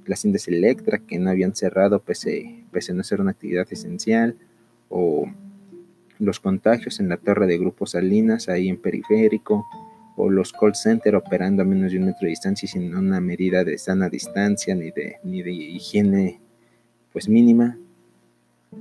las 0.06 0.22
tiendas 0.22 0.48
Electra 0.48 0.98
que 0.98 1.18
no 1.18 1.30
habían 1.30 1.54
cerrado 1.54 2.00
pese, 2.00 2.64
a 2.72 2.92
no 2.92 3.02
ser 3.02 3.20
una 3.20 3.32
actividad 3.32 3.66
esencial, 3.70 4.36
o 4.88 5.26
los 6.18 6.40
contagios 6.40 6.98
en 6.98 7.08
la 7.08 7.18
torre 7.18 7.46
de 7.46 7.58
Grupo 7.58 7.86
Salinas, 7.86 8.48
ahí 8.48 8.68
en 8.68 8.78
Periférico, 8.78 9.66
o 10.16 10.30
los 10.30 10.52
call 10.52 10.74
center 10.74 11.14
operando 11.14 11.62
a 11.62 11.64
menos 11.64 11.92
de 11.92 11.98
un 11.98 12.06
metro 12.06 12.22
de 12.22 12.30
distancia 12.30 12.68
sin 12.68 12.94
una 12.96 13.20
medida 13.20 13.62
de 13.62 13.78
sana 13.78 14.08
distancia 14.08 14.74
ni 14.74 14.90
de, 14.90 15.16
ni 15.22 15.42
de 15.42 15.52
higiene 15.52 16.40
pues 17.12 17.28
mínima. 17.28 17.78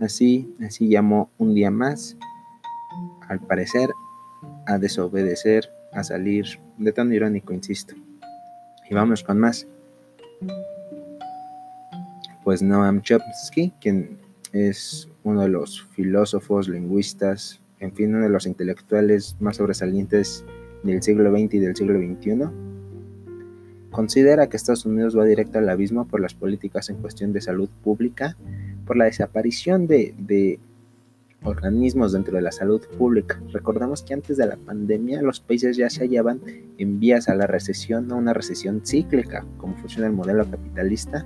Así, 0.01 0.55
así 0.65 0.89
llamó 0.89 1.29
un 1.37 1.53
día 1.53 1.69
más, 1.69 2.17
al 3.27 3.39
parecer, 3.41 3.89
a 4.65 4.77
desobedecer, 4.79 5.69
a 5.97 6.03
salir 6.03 6.45
de 6.77 6.91
tan 6.91 7.11
irónico, 7.11 7.53
insisto. 7.53 7.95
Y 8.87 8.93
vamos 8.93 9.23
con 9.23 9.39
más. 9.39 9.67
Pues 12.43 12.61
Noam 12.61 13.01
Chomsky, 13.01 13.73
quien 13.81 14.19
es 14.53 15.09
uno 15.23 15.41
de 15.41 15.49
los 15.49 15.87
filósofos, 15.95 16.69
lingüistas, 16.69 17.59
en 17.79 17.93
fin, 17.93 18.13
uno 18.13 18.23
de 18.23 18.29
los 18.29 18.45
intelectuales 18.45 19.35
más 19.39 19.57
sobresalientes 19.57 20.45
del 20.83 21.01
siglo 21.01 21.31
XX 21.31 21.55
y 21.55 21.59
del 21.59 21.75
siglo 21.75 21.97
XXI, 21.97 22.43
considera 23.89 24.47
que 24.47 24.55
Estados 24.55 24.85
Unidos 24.85 25.17
va 25.17 25.25
directo 25.25 25.57
al 25.57 25.67
abismo 25.67 26.07
por 26.07 26.21
las 26.21 26.35
políticas 26.35 26.91
en 26.91 26.97
cuestión 26.97 27.33
de 27.33 27.41
salud 27.41 27.69
pública, 27.83 28.37
por 28.85 28.97
la 28.97 29.05
desaparición 29.05 29.87
de, 29.87 30.59
organismos 31.43 32.13
dentro 32.13 32.35
de 32.35 32.41
la 32.41 32.51
salud 32.51 32.81
pública. 32.97 33.41
Recordamos 33.51 34.03
que 34.03 34.13
antes 34.13 34.37
de 34.37 34.47
la 34.47 34.57
pandemia 34.57 35.21
los 35.21 35.39
países 35.39 35.77
ya 35.77 35.89
se 35.89 36.01
hallaban 36.01 36.41
en 36.77 36.99
vías 36.99 37.29
a 37.29 37.35
la 37.35 37.47
recesión, 37.47 38.07
no 38.07 38.17
una 38.17 38.33
recesión 38.33 38.81
cíclica, 38.85 39.45
como 39.57 39.75
funciona 39.75 40.07
el 40.07 40.13
modelo 40.13 40.49
capitalista. 40.49 41.25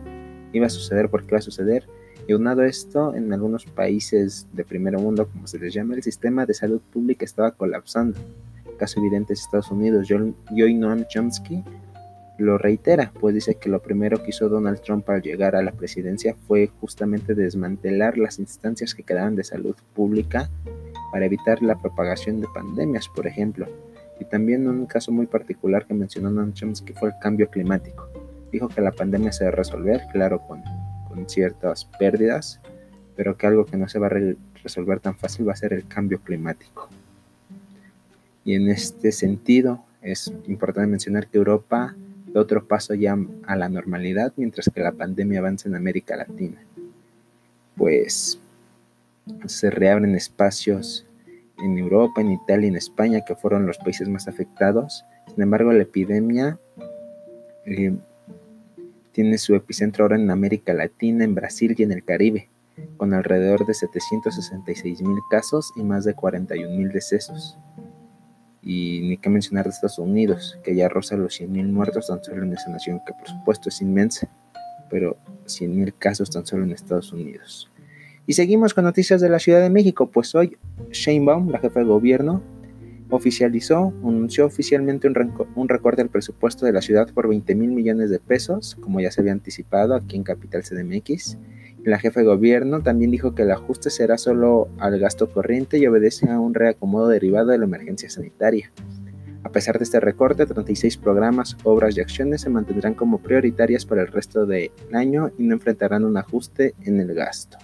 Iba 0.53 0.67
a 0.67 0.69
suceder 0.69 1.09
porque 1.09 1.27
iba 1.29 1.39
a 1.39 1.41
suceder 1.41 1.87
y 2.27 2.33
unado 2.33 2.61
a 2.61 2.67
esto, 2.67 3.15
en 3.15 3.33
algunos 3.33 3.65
países 3.65 4.47
de 4.53 4.63
primer 4.63 4.97
mundo, 4.97 5.27
como 5.27 5.47
se 5.47 5.59
les 5.59 5.73
llama, 5.73 5.95
el 5.95 6.03
sistema 6.03 6.45
de 6.45 6.53
salud 6.53 6.81
pública 6.93 7.25
estaba 7.25 7.51
colapsando. 7.51 8.19
Caso 8.77 8.99
evidente 8.99 9.33
es 9.33 9.41
Estados 9.41 9.71
Unidos. 9.71 10.07
Joy 10.07 10.73
Noam 10.75 11.05
Chomsky 11.07 11.63
lo 12.41 12.57
reitera, 12.57 13.11
pues 13.19 13.35
dice 13.35 13.55
que 13.55 13.69
lo 13.69 13.81
primero 13.81 14.21
que 14.21 14.31
hizo 14.31 14.49
Donald 14.49 14.81
Trump 14.81 15.09
al 15.09 15.21
llegar 15.21 15.55
a 15.55 15.61
la 15.61 15.71
presidencia 15.71 16.35
fue 16.47 16.69
justamente 16.79 17.35
desmantelar 17.35 18.17
las 18.17 18.39
instancias 18.39 18.93
que 18.93 19.03
quedaban 19.03 19.35
de 19.35 19.43
salud 19.43 19.75
pública 19.93 20.49
para 21.11 21.25
evitar 21.25 21.61
la 21.61 21.79
propagación 21.79 22.41
de 22.41 22.47
pandemias, 22.53 23.07
por 23.07 23.27
ejemplo. 23.27 23.67
Y 24.19 24.25
también 24.25 24.67
un 24.67 24.85
caso 24.85 25.11
muy 25.11 25.25
particular 25.25 25.85
que 25.85 25.93
mencionó 25.93 26.29
Noam 26.31 26.53
Chomsky 26.53 26.93
fue 26.93 27.09
el 27.09 27.15
cambio 27.21 27.49
climático. 27.49 28.09
Dijo 28.51 28.67
que 28.67 28.81
la 28.81 28.91
pandemia 28.91 29.31
se 29.31 29.45
debe 29.45 29.55
resolver, 29.55 30.01
claro, 30.11 30.41
con 30.47 30.61
con 31.11 31.27
ciertas 31.29 31.85
pérdidas, 31.99 32.59
pero 33.15 33.35
que 33.35 33.45
algo 33.45 33.65
que 33.65 33.77
no 33.77 33.89
se 33.89 33.99
va 33.99 34.07
a 34.07 34.17
resolver 34.63 34.99
tan 34.99 35.17
fácil 35.17 35.47
va 35.47 35.53
a 35.53 35.57
ser 35.57 35.73
el 35.73 35.85
cambio 35.85 36.21
climático. 36.21 36.87
Y 38.45 38.55
en 38.55 38.69
este 38.69 39.11
sentido 39.11 39.83
es 40.01 40.33
importante 40.47 40.89
mencionar 40.89 41.27
que 41.27 41.37
Europa 41.37 41.95
otro 42.33 42.65
paso 42.65 42.93
ya 42.93 43.17
a 43.45 43.55
la 43.55 43.69
normalidad 43.69 44.33
mientras 44.35 44.69
que 44.73 44.81
la 44.81 44.91
pandemia 44.91 45.39
avanza 45.39 45.67
en 45.69 45.75
América 45.75 46.15
Latina. 46.15 46.63
Pues 47.75 48.39
se 49.45 49.69
reabren 49.69 50.15
espacios 50.15 51.05
en 51.63 51.77
Europa, 51.77 52.21
en 52.21 52.31
Italia 52.31 52.65
y 52.65 52.69
en 52.69 52.75
España, 52.75 53.21
que 53.25 53.35
fueron 53.35 53.65
los 53.65 53.77
países 53.77 54.09
más 54.09 54.27
afectados. 54.27 55.05
Sin 55.27 55.41
embargo, 55.43 55.71
la 55.71 55.83
epidemia 55.83 56.59
eh, 57.65 57.95
tiene 59.11 59.37
su 59.37 59.55
epicentro 59.55 60.05
ahora 60.05 60.15
en 60.15 60.31
América 60.31 60.73
Latina, 60.73 61.23
en 61.23 61.35
Brasil 61.35 61.75
y 61.77 61.83
en 61.83 61.91
el 61.91 62.03
Caribe, 62.03 62.49
con 62.97 63.13
alrededor 63.13 63.65
de 63.65 63.73
766 63.73 65.01
mil 65.01 65.19
casos 65.29 65.71
y 65.75 65.83
más 65.83 66.05
de 66.05 66.13
41 66.13 66.75
mil 66.75 66.89
decesos. 66.89 67.57
Y 68.63 69.01
ni 69.01 69.17
que 69.17 69.29
mencionar 69.29 69.65
de 69.65 69.71
Estados 69.71 69.99
Unidos, 69.99 70.59
que 70.63 70.75
ya 70.75 70.87
roza 70.87 71.17
los 71.17 71.33
100 71.35 71.51
mil 71.51 71.67
muertos 71.67 72.07
tan 72.07 72.23
solo 72.23 72.43
en 72.43 72.53
esa 72.53 72.69
nación, 72.69 73.01
que 73.05 73.13
por 73.13 73.27
supuesto 73.27 73.69
es 73.69 73.81
inmensa, 73.81 74.29
pero 74.89 75.17
100 75.45 75.75
mil 75.75 75.93
casos 75.95 76.29
tan 76.29 76.45
solo 76.45 76.63
en 76.63 76.71
Estados 76.71 77.11
Unidos. 77.11 77.71
Y 78.27 78.33
seguimos 78.33 78.73
con 78.73 78.83
noticias 78.83 79.19
de 79.19 79.29
la 79.29 79.39
Ciudad 79.39 79.61
de 79.61 79.69
México, 79.69 80.09
pues 80.11 80.35
hoy 80.35 80.57
Shane 80.91 81.25
Baum, 81.25 81.49
la 81.49 81.59
jefa 81.59 81.79
de 81.79 81.85
gobierno, 81.87 82.43
oficializó, 83.09 83.93
anunció 84.03 84.45
oficialmente 84.45 85.07
un, 85.07 85.69
recorte 85.69 86.01
del 86.01 86.09
presupuesto 86.09 86.65
de 86.65 86.71
la 86.71 86.81
ciudad 86.81 87.09
por 87.13 87.27
20 87.27 87.55
mil 87.55 87.71
millones 87.71 88.09
de 88.09 88.19
pesos, 88.19 88.77
como 88.79 89.01
ya 89.01 89.11
se 89.11 89.21
había 89.21 89.33
anticipado 89.33 89.95
aquí 89.95 90.15
en 90.15 90.23
Capital 90.23 90.63
CDMX. 90.63 91.37
La 91.83 91.97
jefa 91.97 92.19
de 92.19 92.27
gobierno 92.27 92.83
también 92.83 93.09
dijo 93.09 93.33
que 93.33 93.41
el 93.41 93.51
ajuste 93.51 93.89
será 93.89 94.19
solo 94.19 94.69
al 94.77 94.99
gasto 94.99 95.31
corriente 95.31 95.79
y 95.79 95.87
obedece 95.87 96.29
a 96.29 96.39
un 96.39 96.53
reacomodo 96.53 97.07
derivado 97.07 97.47
de 97.47 97.57
la 97.57 97.65
emergencia 97.65 98.09
sanitaria. 98.09 98.71
A 99.43 99.49
pesar 99.49 99.79
de 99.79 99.85
este 99.85 99.99
recorte, 99.99 100.45
36 100.45 100.97
programas, 100.97 101.57
obras 101.63 101.97
y 101.97 102.01
acciones 102.01 102.41
se 102.41 102.51
mantendrán 102.51 102.93
como 102.93 103.17
prioritarias 103.17 103.85
para 103.85 104.03
el 104.03 104.09
resto 104.09 104.45
del 104.45 104.71
año 104.93 105.31
y 105.39 105.43
no 105.43 105.55
enfrentarán 105.55 106.05
un 106.05 106.17
ajuste 106.17 106.75
en 106.83 106.99
el 106.99 107.15
gasto. 107.15 107.57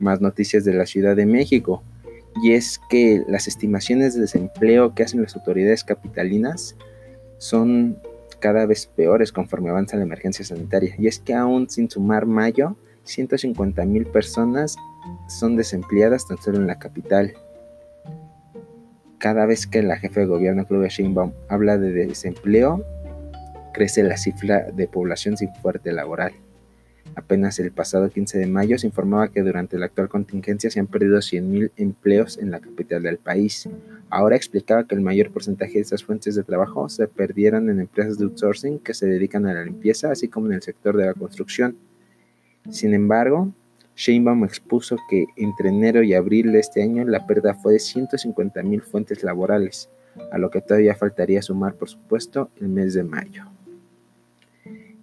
Más 0.00 0.20
noticias 0.20 0.64
de 0.64 0.74
la 0.74 0.86
Ciudad 0.86 1.14
de 1.14 1.26
México 1.26 1.84
y 2.42 2.52
es 2.52 2.80
que 2.90 3.22
las 3.28 3.46
estimaciones 3.46 4.14
de 4.14 4.22
desempleo 4.22 4.94
que 4.94 5.04
hacen 5.04 5.22
las 5.22 5.36
autoridades 5.36 5.84
capitalinas 5.84 6.76
son 7.38 7.98
cada 8.40 8.66
vez 8.66 8.86
peores 8.86 9.32
conforme 9.32 9.70
avanza 9.70 9.96
la 9.96 10.02
emergencia 10.02 10.44
sanitaria. 10.44 10.94
Y 10.98 11.06
es 11.06 11.18
que 11.18 11.34
aún 11.34 11.68
sin 11.68 11.90
sumar 11.90 12.26
mayo, 12.26 12.76
150 13.04 13.84
mil 13.84 14.06
personas 14.06 14.76
son 15.28 15.56
desempleadas 15.56 16.26
tan 16.26 16.38
solo 16.38 16.58
en 16.58 16.66
la 16.66 16.78
capital. 16.78 17.34
Cada 19.18 19.46
vez 19.46 19.66
que 19.66 19.82
la 19.82 19.96
jefa 19.96 20.20
de 20.20 20.26
gobierno, 20.26 20.66
Claudia 20.66 20.88
Sheinbaum, 20.88 21.32
habla 21.48 21.76
de 21.78 21.90
desempleo, 21.90 22.84
crece 23.72 24.02
la 24.02 24.16
cifra 24.16 24.70
de 24.70 24.86
población 24.86 25.36
sin 25.36 25.52
fuerte 25.56 25.92
laboral. 25.92 26.32
Apenas 27.18 27.58
el 27.58 27.72
pasado 27.72 28.08
15 28.08 28.38
de 28.38 28.46
mayo 28.46 28.78
se 28.78 28.86
informaba 28.86 29.26
que 29.26 29.42
durante 29.42 29.76
la 29.76 29.86
actual 29.86 30.08
contingencia 30.08 30.70
se 30.70 30.78
han 30.78 30.86
perdido 30.86 31.18
100.000 31.18 31.72
empleos 31.76 32.38
en 32.38 32.52
la 32.52 32.60
capital 32.60 33.02
del 33.02 33.18
país. 33.18 33.68
Ahora 34.08 34.36
explicaba 34.36 34.86
que 34.86 34.94
el 34.94 35.00
mayor 35.00 35.32
porcentaje 35.32 35.72
de 35.72 35.80
estas 35.80 36.04
fuentes 36.04 36.36
de 36.36 36.44
trabajo 36.44 36.88
se 36.88 37.08
perdieron 37.08 37.70
en 37.70 37.80
empresas 37.80 38.18
de 38.18 38.24
outsourcing 38.24 38.78
que 38.78 38.94
se 38.94 39.08
dedican 39.08 39.46
a 39.46 39.52
la 39.52 39.64
limpieza, 39.64 40.12
así 40.12 40.28
como 40.28 40.46
en 40.46 40.52
el 40.52 40.62
sector 40.62 40.96
de 40.96 41.06
la 41.06 41.14
construcción. 41.14 41.76
Sin 42.70 42.94
embargo, 42.94 43.52
Sheinbaum 43.96 44.44
expuso 44.44 44.96
que 45.10 45.26
entre 45.34 45.70
enero 45.70 46.04
y 46.04 46.14
abril 46.14 46.52
de 46.52 46.60
este 46.60 46.84
año 46.84 47.04
la 47.04 47.26
pérdida 47.26 47.52
fue 47.52 47.72
de 47.72 47.78
150.000 47.80 48.80
fuentes 48.82 49.24
laborales, 49.24 49.90
a 50.30 50.38
lo 50.38 50.50
que 50.50 50.60
todavía 50.60 50.94
faltaría 50.94 51.42
sumar, 51.42 51.74
por 51.74 51.88
supuesto, 51.88 52.48
el 52.60 52.68
mes 52.68 52.94
de 52.94 53.02
mayo. 53.02 53.57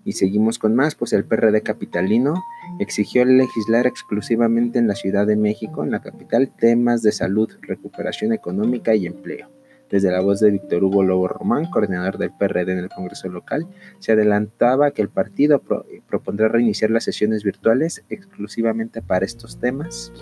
Y 0.06 0.14
seguimos 0.14 0.60
con 0.60 0.76
más, 0.76 0.94
pues 0.94 1.14
el 1.14 1.26
PRD 1.26 1.62
capitalino 1.64 2.36
exigió 2.80 3.26
legislar 3.26 3.88
exclusivamente 3.88 4.78
en 4.78 4.88
la 4.88 4.94
Ciudad 4.94 5.26
de 5.26 5.36
México, 5.36 5.84
en 5.84 5.90
la 5.90 6.02
capital, 6.02 6.54
temas 6.56 7.02
de 7.02 7.12
salud, 7.12 7.52
recuperación 7.62 8.32
económica 8.32 8.94
y 8.94 9.08
empleo. 9.08 9.50
Desde 9.90 10.12
la 10.12 10.22
voz 10.22 10.40
de 10.40 10.52
Víctor 10.52 10.84
Hugo 10.84 11.04
Lobo 11.04 11.28
Román, 11.28 11.70
coordinador 11.72 12.18
del 12.20 12.32
PRD 12.32 12.72
en 12.72 12.80
el 12.80 12.90
Congreso 12.90 13.30
local, 13.30 13.68
se 14.00 14.12
adelantaba 14.12 14.92
que 14.92 15.02
el 15.02 15.10
partido 15.10 15.62
propondrá 16.08 16.48
reiniciar 16.50 16.92
las 16.92 17.04
sesiones 17.04 17.44
virtuales 17.44 18.04
exclusivamente 18.10 19.02
para 19.02 19.26
estos 19.26 19.60
temas. 19.60 20.14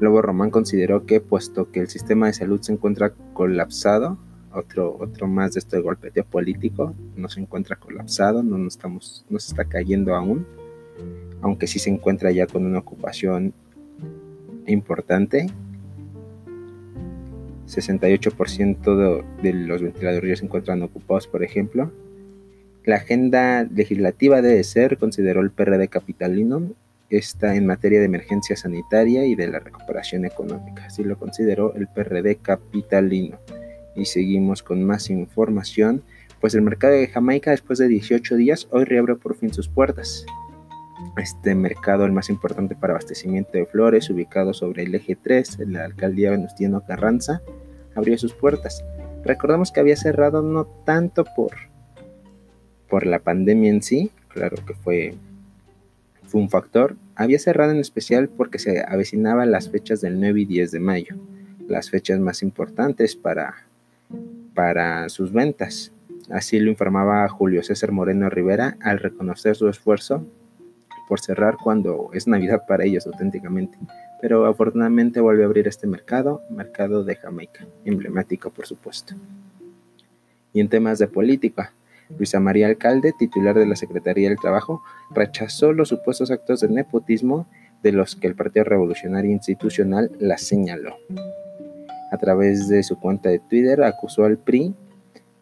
Lobo 0.00 0.22
Román 0.22 0.50
consideró 0.50 1.04
que, 1.04 1.20
puesto 1.20 1.70
que 1.70 1.80
el 1.80 1.88
sistema 1.88 2.26
de 2.26 2.32
salud 2.32 2.60
se 2.62 2.72
encuentra 2.72 3.12
colapsado, 3.34 4.18
otro, 4.52 4.96
otro 4.98 5.26
más 5.26 5.54
de 5.54 5.60
este 5.60 5.80
golpeteo 5.80 6.24
político, 6.24 6.94
no 7.16 7.28
se 7.28 7.40
encuentra 7.40 7.76
colapsado, 7.76 8.42
no, 8.42 8.66
estamos, 8.66 9.24
no 9.28 9.38
se 9.38 9.52
está 9.52 9.64
cayendo 9.64 10.14
aún, 10.14 10.46
aunque 11.40 11.66
sí 11.66 11.78
se 11.78 11.90
encuentra 11.90 12.30
ya 12.30 12.46
con 12.46 12.64
una 12.66 12.78
ocupación 12.78 13.54
importante. 14.66 15.46
68% 17.66 19.24
de, 19.42 19.52
los 19.52 19.82
ventiladores 19.82 20.28
ya 20.28 20.36
se 20.36 20.44
encuentran 20.44 20.82
ocupados, 20.82 21.26
por 21.28 21.44
ejemplo. 21.44 21.92
La 22.84 22.96
agenda 22.96 23.64
legislativa 23.64 24.42
debe 24.42 24.64
ser, 24.64 24.98
consideró 24.98 25.40
el 25.40 25.50
PRD 25.50 25.88
capitalino, 25.88 26.72
está 27.10 27.54
en 27.56 27.66
materia 27.66 27.98
de 27.98 28.06
emergencia 28.06 28.56
sanitaria 28.56 29.24
y 29.26 29.34
de 29.34 29.48
la 29.48 29.58
recuperación 29.58 30.24
económica. 30.24 30.86
Así 30.86 31.04
lo 31.04 31.18
consideró 31.18 31.74
el 31.74 31.88
PRD 31.88 32.36
capitalino. 32.36 33.38
Y 34.00 34.06
seguimos 34.06 34.62
con 34.62 34.82
más 34.82 35.10
información, 35.10 36.02
pues 36.40 36.54
el 36.54 36.62
mercado 36.62 36.94
de 36.94 37.06
Jamaica 37.06 37.50
después 37.50 37.78
de 37.78 37.86
18 37.86 38.34
días 38.36 38.66
hoy 38.70 38.84
reabre 38.84 39.16
por 39.16 39.36
fin 39.36 39.52
sus 39.52 39.68
puertas. 39.68 40.24
Este 41.18 41.54
mercado, 41.54 42.06
el 42.06 42.12
más 42.12 42.30
importante 42.30 42.74
para 42.74 42.94
abastecimiento 42.94 43.58
de 43.58 43.66
flores, 43.66 44.08
ubicado 44.08 44.54
sobre 44.54 44.84
el 44.84 44.94
eje 44.94 45.16
3 45.16 45.60
en 45.60 45.74
la 45.74 45.84
alcaldía 45.84 46.30
Venustiano 46.30 46.82
Carranza, 46.86 47.42
abrió 47.94 48.16
sus 48.16 48.32
puertas. 48.32 48.82
Recordamos 49.22 49.70
que 49.70 49.80
había 49.80 49.96
cerrado 49.96 50.40
no 50.40 50.64
tanto 50.86 51.26
por, 51.36 51.52
por 52.88 53.04
la 53.04 53.18
pandemia 53.18 53.68
en 53.68 53.82
sí, 53.82 54.12
claro 54.28 54.56
que 54.64 54.72
fue, 54.72 55.14
fue 56.24 56.40
un 56.40 56.48
factor, 56.48 56.96
había 57.16 57.38
cerrado 57.38 57.72
en 57.72 57.80
especial 57.80 58.30
porque 58.30 58.58
se 58.58 58.82
avecinaban 58.82 59.50
las 59.50 59.68
fechas 59.68 60.00
del 60.00 60.18
9 60.18 60.40
y 60.40 60.44
10 60.46 60.70
de 60.70 60.80
mayo, 60.80 61.16
las 61.68 61.90
fechas 61.90 62.18
más 62.18 62.42
importantes 62.42 63.14
para, 63.14 63.66
para 64.54 65.08
sus 65.08 65.32
ventas. 65.32 65.92
Así 66.30 66.60
lo 66.60 66.70
informaba 66.70 67.28
Julio 67.28 67.62
César 67.62 67.92
Moreno 67.92 68.30
Rivera 68.30 68.76
al 68.82 68.98
reconocer 68.98 69.56
su 69.56 69.68
esfuerzo 69.68 70.24
por 71.08 71.20
cerrar 71.20 71.56
cuando 71.56 72.10
es 72.12 72.28
Navidad 72.28 72.66
para 72.68 72.84
ellos 72.84 73.06
auténticamente. 73.06 73.76
Pero 74.20 74.46
afortunadamente 74.46 75.20
volvió 75.20 75.44
a 75.44 75.46
abrir 75.46 75.66
este 75.66 75.86
mercado, 75.86 76.42
mercado 76.50 77.02
de 77.02 77.16
Jamaica, 77.16 77.66
emblemático 77.84 78.50
por 78.50 78.66
supuesto. 78.66 79.14
Y 80.52 80.60
en 80.60 80.68
temas 80.68 80.98
de 80.98 81.08
política, 81.08 81.72
Luisa 82.16 82.40
María 82.40 82.66
Alcalde, 82.66 83.12
titular 83.18 83.58
de 83.58 83.66
la 83.66 83.76
Secretaría 83.76 84.28
del 84.28 84.38
Trabajo, 84.38 84.82
rechazó 85.10 85.72
los 85.72 85.88
supuestos 85.88 86.30
actos 86.30 86.60
de 86.60 86.68
nepotismo 86.68 87.46
de 87.82 87.92
los 87.92 88.14
que 88.14 88.26
el 88.26 88.34
Partido 88.34 88.64
Revolucionario 88.64 89.30
Institucional 89.30 90.10
la 90.18 90.38
señaló. 90.38 90.96
A 92.10 92.18
través 92.18 92.68
de 92.68 92.82
su 92.82 92.98
cuenta 92.98 93.28
de 93.28 93.38
Twitter 93.38 93.82
acusó 93.82 94.24
al 94.24 94.38
PRI 94.38 94.74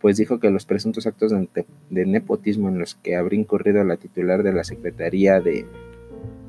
pues 0.01 0.17
dijo 0.17 0.39
que 0.39 0.51
los 0.51 0.65
presuntos 0.65 1.07
actos 1.07 1.33
de, 1.33 2.07
nepotismo 2.07 2.69
en 2.69 2.79
los 2.79 2.95
que 2.95 3.17
habría 3.17 3.41
incurrido 3.41 3.83
la 3.85 3.97
titular 3.97 4.43
de 4.43 4.53
la 4.53 4.65
Secretaría 4.65 5.41
de, 5.41 5.67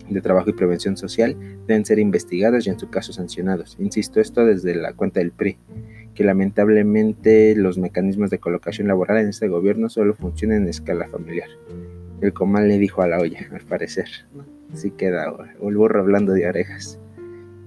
de, 0.10 0.22
Trabajo 0.22 0.50
y 0.50 0.54
Prevención 0.54 0.98
Social 0.98 1.36
deben 1.68 1.86
ser 1.86 2.00
investigados 2.00 2.68
y 2.68 2.70
en 2.70 2.80
su 2.80 2.90
caso 2.90 3.14
sancionados. 3.14 3.76
Insisto, 3.80 4.20
esto 4.20 4.46
desde 4.46 4.76
la 4.76 4.94
cuenta 4.94 5.20
del 5.20 5.32
PRI, 5.32 5.58
que 6.14 6.24
lamentablemente 6.24 7.56
los 7.56 7.78
mecanismos 7.78 8.30
de 8.30 8.40
colocación 8.40 8.88
laboral 8.88 9.18
en 9.18 9.30
este 9.30 9.48
gobierno 9.48 9.90
solo 9.90 10.14
funcionan 10.14 10.64
en 10.64 10.70
escala 10.70 11.08
familiar. 11.08 11.50
El 12.22 12.34
comal 12.34 12.68
le 12.68 12.78
dijo 12.78 13.02
a 13.02 13.08
la 13.08 13.20
olla, 13.20 13.48
al 13.52 13.62
parecer. 13.62 14.10
Así 14.74 14.92
queda 14.92 15.34
el 15.62 15.78
burro 15.78 16.02
hablando 16.02 16.34
de 16.34 16.48
orejas. 16.48 16.99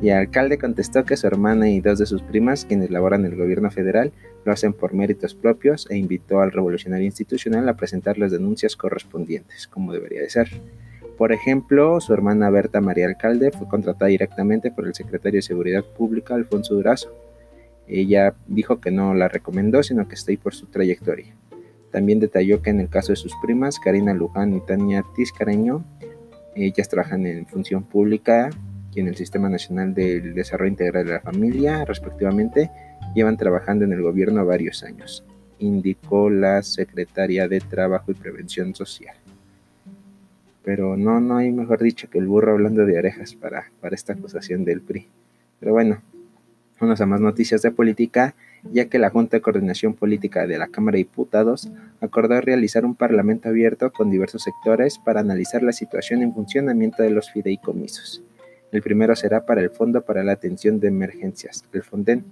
Y 0.02 0.08
el 0.08 0.16
alcalde 0.16 0.58
contestó 0.58 1.04
que 1.04 1.16
su 1.16 1.28
hermana 1.28 1.70
y 1.70 1.80
dos 1.80 2.00
de 2.00 2.06
sus 2.06 2.22
primas, 2.22 2.64
quienes 2.64 2.90
laboran 2.90 3.24
en 3.24 3.30
el 3.32 3.38
gobierno 3.38 3.70
federal, 3.70 4.12
lo 4.44 4.52
hacen 4.52 4.72
por 4.72 4.94
méritos 4.94 5.36
propios 5.36 5.88
e 5.90 5.96
invitó 5.96 6.40
al 6.40 6.50
revolucionario 6.50 7.06
institucional 7.06 7.68
a 7.68 7.76
presentar 7.76 8.18
las 8.18 8.32
denuncias 8.32 8.74
correspondientes, 8.74 9.68
como 9.68 9.92
debería 9.92 10.20
de 10.20 10.28
ser. 10.28 10.48
Por 11.16 11.30
ejemplo, 11.32 12.00
su 12.00 12.12
hermana 12.12 12.50
Berta 12.50 12.80
María 12.80 13.06
Alcalde 13.06 13.52
fue 13.52 13.68
contratada 13.68 14.08
directamente 14.08 14.72
por 14.72 14.88
el 14.88 14.94
secretario 14.94 15.38
de 15.38 15.42
Seguridad 15.42 15.84
Pública, 15.84 16.34
Alfonso 16.34 16.74
Durazo. 16.74 17.14
Ella 17.86 18.34
dijo 18.48 18.80
que 18.80 18.90
no 18.90 19.14
la 19.14 19.28
recomendó, 19.28 19.84
sino 19.84 20.08
que 20.08 20.16
está 20.16 20.32
ahí 20.32 20.36
por 20.36 20.52
su 20.52 20.66
trayectoria. 20.66 21.36
También 21.92 22.18
detalló 22.18 22.60
que 22.60 22.70
en 22.70 22.80
el 22.80 22.88
caso 22.88 23.12
de 23.12 23.16
sus 23.16 23.34
primas, 23.40 23.78
Karina 23.78 24.14
Luján 24.14 24.52
y 24.52 24.60
Tania 24.62 25.04
Tiscareño, 25.14 25.84
ellas 26.56 26.88
trabajan 26.88 27.24
en 27.24 27.46
función 27.46 27.84
pública 27.84 28.50
y 28.94 29.00
en 29.00 29.08
el 29.08 29.16
Sistema 29.16 29.48
Nacional 29.48 29.94
del 29.94 30.34
Desarrollo 30.34 30.70
Integral 30.70 31.06
de 31.06 31.12
la 31.12 31.20
Familia, 31.20 31.84
respectivamente, 31.84 32.70
llevan 33.14 33.36
trabajando 33.36 33.84
en 33.84 33.92
el 33.92 34.02
gobierno 34.02 34.44
varios 34.44 34.82
años, 34.82 35.24
indicó 35.58 36.30
la 36.30 36.62
Secretaria 36.62 37.48
de 37.48 37.60
Trabajo 37.60 38.10
y 38.10 38.14
Prevención 38.14 38.74
Social. 38.74 39.16
Pero 40.64 40.96
no, 40.96 41.20
no 41.20 41.38
hay 41.38 41.50
mejor 41.50 41.82
dicho 41.82 42.08
que 42.08 42.18
el 42.18 42.26
burro 42.26 42.52
hablando 42.52 42.84
de 42.84 42.98
orejas 42.98 43.34
para, 43.34 43.70
para 43.80 43.94
esta 43.94 44.12
acusación 44.12 44.64
del 44.64 44.80
PRI. 44.80 45.08
Pero 45.58 45.72
bueno, 45.72 46.00
unas 46.80 47.00
a 47.00 47.06
más 47.06 47.20
noticias 47.20 47.62
de 47.62 47.70
política, 47.70 48.34
ya 48.70 48.86
que 48.86 48.98
la 48.98 49.10
Junta 49.10 49.36
de 49.36 49.40
Coordinación 49.40 49.94
Política 49.94 50.46
de 50.46 50.58
la 50.58 50.68
Cámara 50.68 50.96
de 50.96 51.04
Diputados 51.04 51.70
acordó 52.00 52.40
realizar 52.40 52.84
un 52.84 52.94
parlamento 52.94 53.48
abierto 53.48 53.92
con 53.92 54.10
diversos 54.10 54.42
sectores 54.42 54.98
para 54.98 55.20
analizar 55.20 55.62
la 55.62 55.72
situación 55.72 56.22
en 56.22 56.34
funcionamiento 56.34 57.02
de 57.02 57.10
los 57.10 57.30
fideicomisos. 57.30 58.22
El 58.72 58.80
primero 58.80 59.14
será 59.14 59.44
para 59.44 59.60
el 59.60 59.68
Fondo 59.68 60.00
para 60.00 60.24
la 60.24 60.32
Atención 60.32 60.80
de 60.80 60.88
Emergencias, 60.88 61.62
el 61.74 61.82
FONDEN. 61.82 62.24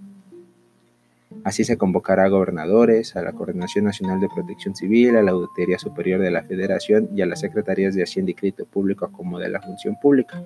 Así 1.44 1.64
se 1.64 1.76
convocará 1.76 2.24
a 2.24 2.28
gobernadores, 2.28 3.14
a 3.14 3.22
la 3.22 3.34
Coordinación 3.34 3.84
Nacional 3.84 4.20
de 4.20 4.28
Protección 4.34 4.74
Civil, 4.74 5.16
a 5.16 5.22
la 5.22 5.32
Auditoría 5.32 5.78
Superior 5.78 6.18
de 6.18 6.30
la 6.30 6.42
Federación 6.42 7.10
y 7.14 7.20
a 7.20 7.26
las 7.26 7.40
Secretarías 7.40 7.94
de 7.94 8.02
Hacienda 8.02 8.30
y 8.30 8.34
Crédito 8.34 8.64
Público 8.64 9.12
como 9.12 9.38
de 9.38 9.50
la 9.50 9.60
Función 9.60 9.96
Pública. 10.00 10.42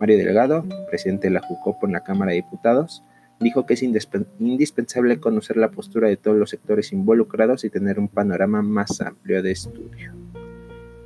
Mario 0.00 0.18
Delgado, 0.18 0.64
presidente 0.90 1.28
de 1.28 1.34
la 1.34 1.40
JUCOP 1.40 1.84
en 1.84 1.92
la 1.92 2.02
Cámara 2.02 2.32
de 2.32 2.38
Diputados, 2.38 3.04
dijo 3.38 3.64
que 3.64 3.74
es 3.74 3.82
indispensable 3.84 5.20
conocer 5.20 5.56
la 5.56 5.70
postura 5.70 6.08
de 6.08 6.16
todos 6.16 6.36
los 6.36 6.50
sectores 6.50 6.92
involucrados 6.92 7.62
y 7.64 7.70
tener 7.70 8.00
un 8.00 8.08
panorama 8.08 8.60
más 8.62 9.00
amplio 9.00 9.40
de 9.40 9.52
estudio. 9.52 10.14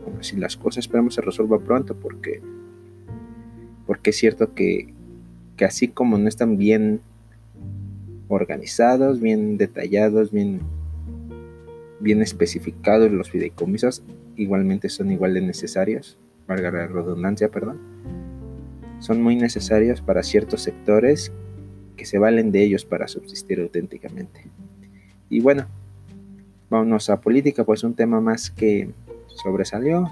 Bueno, 0.02 0.22
si 0.22 0.37
las 0.37 0.57
cosas 0.57 0.85
esperamos 0.85 1.14
se 1.14 1.20
resuelva 1.20 1.59
pronto 1.59 1.94
porque 1.94 2.40
porque 3.87 4.11
es 4.11 4.16
cierto 4.16 4.55
que, 4.55 4.92
así 5.64 5.88
como 5.88 6.18
no 6.18 6.29
están 6.29 6.57
bien 6.57 7.01
organizados, 8.29 9.20
bien 9.20 9.57
detallados, 9.57 10.33
bien, 10.33 10.61
bien 12.01 12.22
especificados 12.22 13.11
los 13.11 13.31
fideicomisos, 13.31 14.03
igualmente 14.37 14.88
son 14.88 15.12
igual 15.12 15.35
de 15.35 15.40
necesarios, 15.40 16.18
valga 16.46 16.70
la 16.70 16.87
redundancia, 16.87 17.49
perdón. 17.49 17.79
Son 18.99 19.22
muy 19.22 19.37
necesarios 19.37 20.01
para 20.01 20.22
ciertos 20.22 20.62
sectores 20.62 21.33
que 21.96 22.07
se 22.07 22.18
valen 22.18 22.51
de 22.51 22.62
ellos 22.62 22.85
para 22.85 23.09
subsistir 23.09 23.61
auténticamente. 23.61 24.46
Y 25.29 25.40
bueno, 25.40 25.66
vámonos 26.70 27.09
a 27.11 27.20
política, 27.20 27.64
pues 27.64 27.85
un 27.85 27.94
tema 27.94 28.20
más 28.20 28.51
que 28.51 28.90
sobresalió 29.27 30.11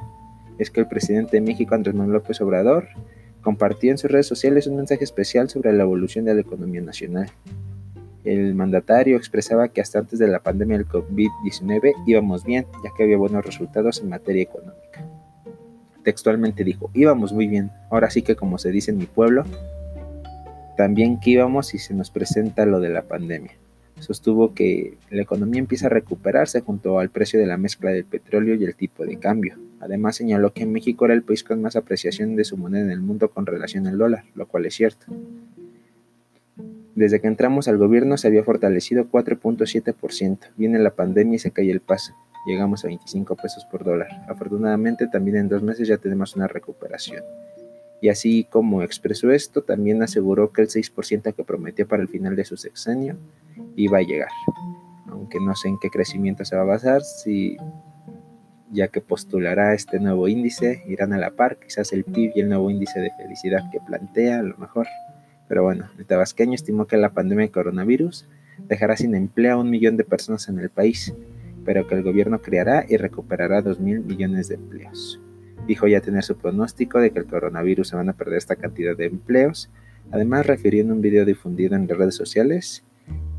es 0.58 0.70
que 0.70 0.80
el 0.80 0.86
presidente 0.86 1.38
de 1.38 1.40
México, 1.40 1.74
Andrés 1.74 1.94
Manuel 1.94 2.14
López 2.14 2.40
Obrador, 2.40 2.88
compartió 3.44 3.90
en 3.90 3.98
sus 3.98 4.10
redes 4.10 4.26
sociales 4.26 4.66
un 4.66 4.76
mensaje 4.76 5.04
especial 5.04 5.48
sobre 5.48 5.72
la 5.72 5.84
evolución 5.84 6.24
de 6.24 6.34
la 6.34 6.40
economía 6.40 6.80
nacional. 6.80 7.30
El 8.24 8.54
mandatario 8.54 9.18
expresaba 9.18 9.68
que 9.68 9.82
hasta 9.82 9.98
antes 9.98 10.18
de 10.18 10.26
la 10.26 10.42
pandemia 10.42 10.78
del 10.78 10.88
COVID-19 10.88 11.92
íbamos 12.06 12.44
bien, 12.44 12.66
ya 12.82 12.90
que 12.96 13.02
había 13.04 13.18
buenos 13.18 13.44
resultados 13.44 14.00
en 14.00 14.08
materia 14.08 14.42
económica. 14.42 15.06
Textualmente 16.02 16.64
dijo, 16.64 16.90
íbamos 16.94 17.32
muy 17.34 17.46
bien, 17.46 17.70
ahora 17.90 18.08
sí 18.08 18.22
que 18.22 18.34
como 18.34 18.56
se 18.56 18.70
dice 18.70 18.90
en 18.90 18.98
mi 18.98 19.06
pueblo, 19.06 19.44
también 20.78 21.20
que 21.20 21.30
íbamos 21.30 21.74
y 21.74 21.78
se 21.78 21.94
nos 21.94 22.10
presenta 22.10 22.64
lo 22.64 22.80
de 22.80 22.88
la 22.88 23.02
pandemia. 23.02 23.52
Sostuvo 24.00 24.54
que 24.54 24.98
la 25.10 25.22
economía 25.22 25.60
empieza 25.60 25.86
a 25.86 25.90
recuperarse 25.90 26.60
junto 26.60 26.98
al 26.98 27.10
precio 27.10 27.38
de 27.38 27.46
la 27.46 27.56
mezcla 27.56 27.90
del 27.90 28.04
petróleo 28.04 28.54
y 28.54 28.64
el 28.64 28.74
tipo 28.74 29.06
de 29.06 29.18
cambio. 29.18 29.56
Además 29.80 30.16
señaló 30.16 30.52
que 30.52 30.66
México 30.66 31.04
era 31.04 31.14
el 31.14 31.22
país 31.22 31.44
con 31.44 31.62
más 31.62 31.76
apreciación 31.76 32.36
de 32.36 32.44
su 32.44 32.56
moneda 32.56 32.84
en 32.84 32.90
el 32.90 33.00
mundo 33.00 33.30
con 33.30 33.46
relación 33.46 33.86
al 33.86 33.98
dólar, 33.98 34.24
lo 34.34 34.46
cual 34.46 34.66
es 34.66 34.74
cierto. 34.74 35.06
Desde 36.94 37.20
que 37.20 37.26
entramos 37.26 37.66
al 37.66 37.76
gobierno 37.76 38.16
se 38.16 38.28
había 38.28 38.44
fortalecido 38.44 39.10
4.7%. 39.10 40.38
Viene 40.56 40.78
la 40.78 40.94
pandemia 40.94 41.36
y 41.36 41.38
se 41.38 41.50
cae 41.50 41.70
el 41.70 41.80
paso. 41.80 42.14
Llegamos 42.46 42.84
a 42.84 42.88
25 42.88 43.36
pesos 43.36 43.64
por 43.64 43.84
dólar. 43.84 44.08
Afortunadamente 44.28 45.08
también 45.08 45.38
en 45.38 45.48
dos 45.48 45.62
meses 45.62 45.88
ya 45.88 45.96
tenemos 45.96 46.36
una 46.36 46.46
recuperación. 46.46 47.24
Y 48.00 48.08
así 48.08 48.44
como 48.44 48.82
expresó 48.82 49.30
esto, 49.30 49.62
también 49.62 50.02
aseguró 50.02 50.52
que 50.52 50.62
el 50.62 50.68
6% 50.68 51.34
que 51.34 51.44
prometió 51.44 51.88
para 51.88 52.02
el 52.02 52.08
final 52.08 52.36
de 52.36 52.44
su 52.44 52.56
sexenio 52.56 53.16
iba 53.76 53.98
a 53.98 54.02
llegar. 54.02 54.28
Aunque 55.08 55.38
no 55.40 55.54
sé 55.54 55.68
en 55.68 55.78
qué 55.78 55.90
crecimiento 55.90 56.44
se 56.44 56.56
va 56.56 56.62
a 56.62 56.66
basar, 56.66 57.02
si 57.02 57.56
ya 58.74 58.88
que 58.88 59.00
postulará 59.00 59.72
este 59.72 60.00
nuevo 60.00 60.28
índice, 60.28 60.82
irán 60.86 61.12
a 61.12 61.18
la 61.18 61.30
par, 61.30 61.58
quizás 61.58 61.92
el 61.92 62.04
PIB 62.04 62.32
y 62.34 62.40
el 62.40 62.48
nuevo 62.48 62.70
índice 62.70 63.00
de 63.00 63.10
felicidad 63.12 63.70
que 63.70 63.80
plantea, 63.80 64.40
a 64.40 64.42
lo 64.42 64.56
mejor. 64.58 64.88
Pero 65.48 65.62
bueno, 65.62 65.88
el 65.98 66.06
tabasqueño 66.06 66.54
estimó 66.54 66.86
que 66.86 66.96
la 66.96 67.14
pandemia 67.14 67.46
de 67.46 67.52
coronavirus 67.52 68.28
dejará 68.68 68.96
sin 68.96 69.14
empleo 69.14 69.54
a 69.54 69.60
un 69.60 69.70
millón 69.70 69.96
de 69.96 70.04
personas 70.04 70.48
en 70.48 70.58
el 70.58 70.70
país, 70.70 71.14
pero 71.64 71.86
que 71.86 71.94
el 71.94 72.02
gobierno 72.02 72.40
creará 72.40 72.84
y 72.88 72.96
recuperará 72.96 73.62
dos 73.62 73.80
mil 73.80 74.00
millones 74.00 74.48
de 74.48 74.56
empleos. 74.56 75.20
Dijo 75.66 75.86
ya 75.86 76.00
tener 76.00 76.22
su 76.22 76.36
pronóstico 76.36 77.00
de 77.00 77.10
que 77.10 77.18
el 77.18 77.26
coronavirus 77.26 77.88
se 77.88 77.96
van 77.96 78.08
a 78.08 78.12
perder 78.12 78.38
esta 78.38 78.56
cantidad 78.56 78.96
de 78.96 79.06
empleos. 79.06 79.70
Además, 80.10 80.46
refirió 80.46 80.82
en 80.82 80.92
un 80.92 81.00
video 81.00 81.24
difundido 81.24 81.74
en 81.76 81.86
las 81.86 81.96
redes 81.96 82.14
sociales 82.14 82.84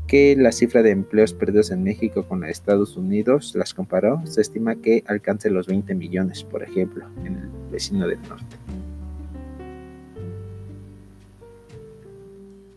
que 0.06 0.36
la 0.36 0.52
cifra 0.52 0.82
de 0.82 0.90
empleos 0.90 1.32
perdidos 1.32 1.70
en 1.70 1.82
México 1.82 2.26
con 2.28 2.44
Estados 2.44 2.96
Unidos 2.96 3.54
las 3.56 3.74
comparó, 3.74 4.22
se 4.24 4.40
estima 4.40 4.76
que 4.76 5.02
alcance 5.06 5.50
los 5.50 5.66
20 5.66 5.94
millones, 5.94 6.44
por 6.44 6.62
ejemplo, 6.62 7.06
en 7.24 7.36
el 7.36 7.48
vecino 7.72 8.06
del 8.06 8.22
norte. 8.22 8.56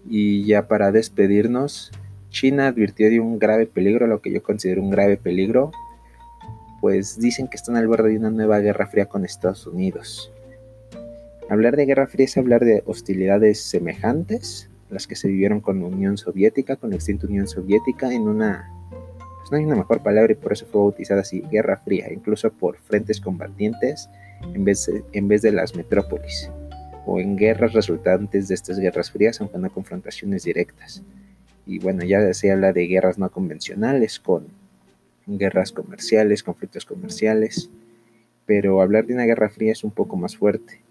Y 0.10 0.44
ya 0.46 0.68
para 0.68 0.92
despedirnos, 0.92 1.92
China 2.32 2.68
advirtió 2.68 3.10
de 3.10 3.20
un 3.20 3.38
grave 3.38 3.68
peligro, 3.68 4.08
lo 4.08 4.22
que 4.22 4.32
yo 4.32 4.42
considero 4.42 4.82
un 4.82 4.90
grave 4.90 5.18
peligro, 5.18 5.72
pues 6.82 7.20
dicen 7.20 7.48
que 7.48 7.58
están 7.58 7.76
al 7.76 7.88
borde 7.88 8.10
de 8.10 8.18
una 8.18 8.30
nueva 8.30 8.60
guerra 8.60 8.88
fría 8.88 9.06
con 9.08 9.26
Estados 9.26 9.68
Unidos. 9.68 10.32
Hablar 11.50 11.76
de 11.76 11.86
guerra 11.86 12.08
fría 12.08 12.26
es 12.26 12.38
hablar 12.38 12.64
de 12.64 12.84
hostilidades 12.86 13.60
semejantes, 13.62 14.70
las 14.90 15.08
que 15.08 15.16
se 15.16 15.28
vivieron 15.28 15.62
con 15.62 15.80
la 15.80 15.88
Unión 15.88 16.18
Soviética, 16.18 16.76
con 16.76 16.92
la 16.92 16.96
extinta 16.96 17.28
Unión 17.28 17.48
Soviética, 17.48 18.12
en 18.14 18.28
una... 18.28 18.72
Pues 19.40 19.52
no 19.52 19.58
hay 19.58 19.66
una 19.66 19.76
mejor 19.76 20.04
palabra 20.04 20.32
y 20.32 20.36
por 20.36 20.54
eso 20.54 20.66
fue 20.66 20.82
bautizada 20.82 21.22
así, 21.22 21.42
guerra 21.52 21.78
fría, 21.78 22.12
incluso 22.12 22.52
por 22.52 22.78
frentes 22.78 23.20
combatientes 23.20 24.10
en 24.54 24.64
vez 24.64 24.86
de, 24.86 25.04
en 25.14 25.28
vez 25.28 25.42
de 25.42 25.52
las 25.52 25.76
metrópolis, 25.76 26.52
o 27.06 27.20
en 27.20 27.36
guerras 27.36 27.74
resultantes 27.74 28.48
de 28.48 28.56
estas 28.56 28.80
guerras 28.80 29.12
frías, 29.12 29.40
aunque 29.42 29.58
no 29.58 29.72
confrontaciones 29.72 30.44
directas. 30.44 31.04
Y 31.66 31.80
bueno, 31.80 32.04
ya 32.04 32.34
se 32.34 32.52
habla 32.52 32.74
de 32.74 32.88
guerras 32.88 33.18
no 33.18 33.30
convencionales, 33.32 34.20
con 34.20 34.48
guerras 35.38 35.72
comerciales, 35.72 36.44
conflictos 36.44 36.86
comerciales, 36.86 37.70
pero 38.46 38.82
hablar 38.82 39.06
de 39.06 39.14
una 39.14 39.26
guerra 39.26 39.50
fría 39.50 39.72
es 39.72 39.84
un 39.84 39.92
poco 39.92 40.18
más 40.18 40.36
fuerte. 40.36 40.82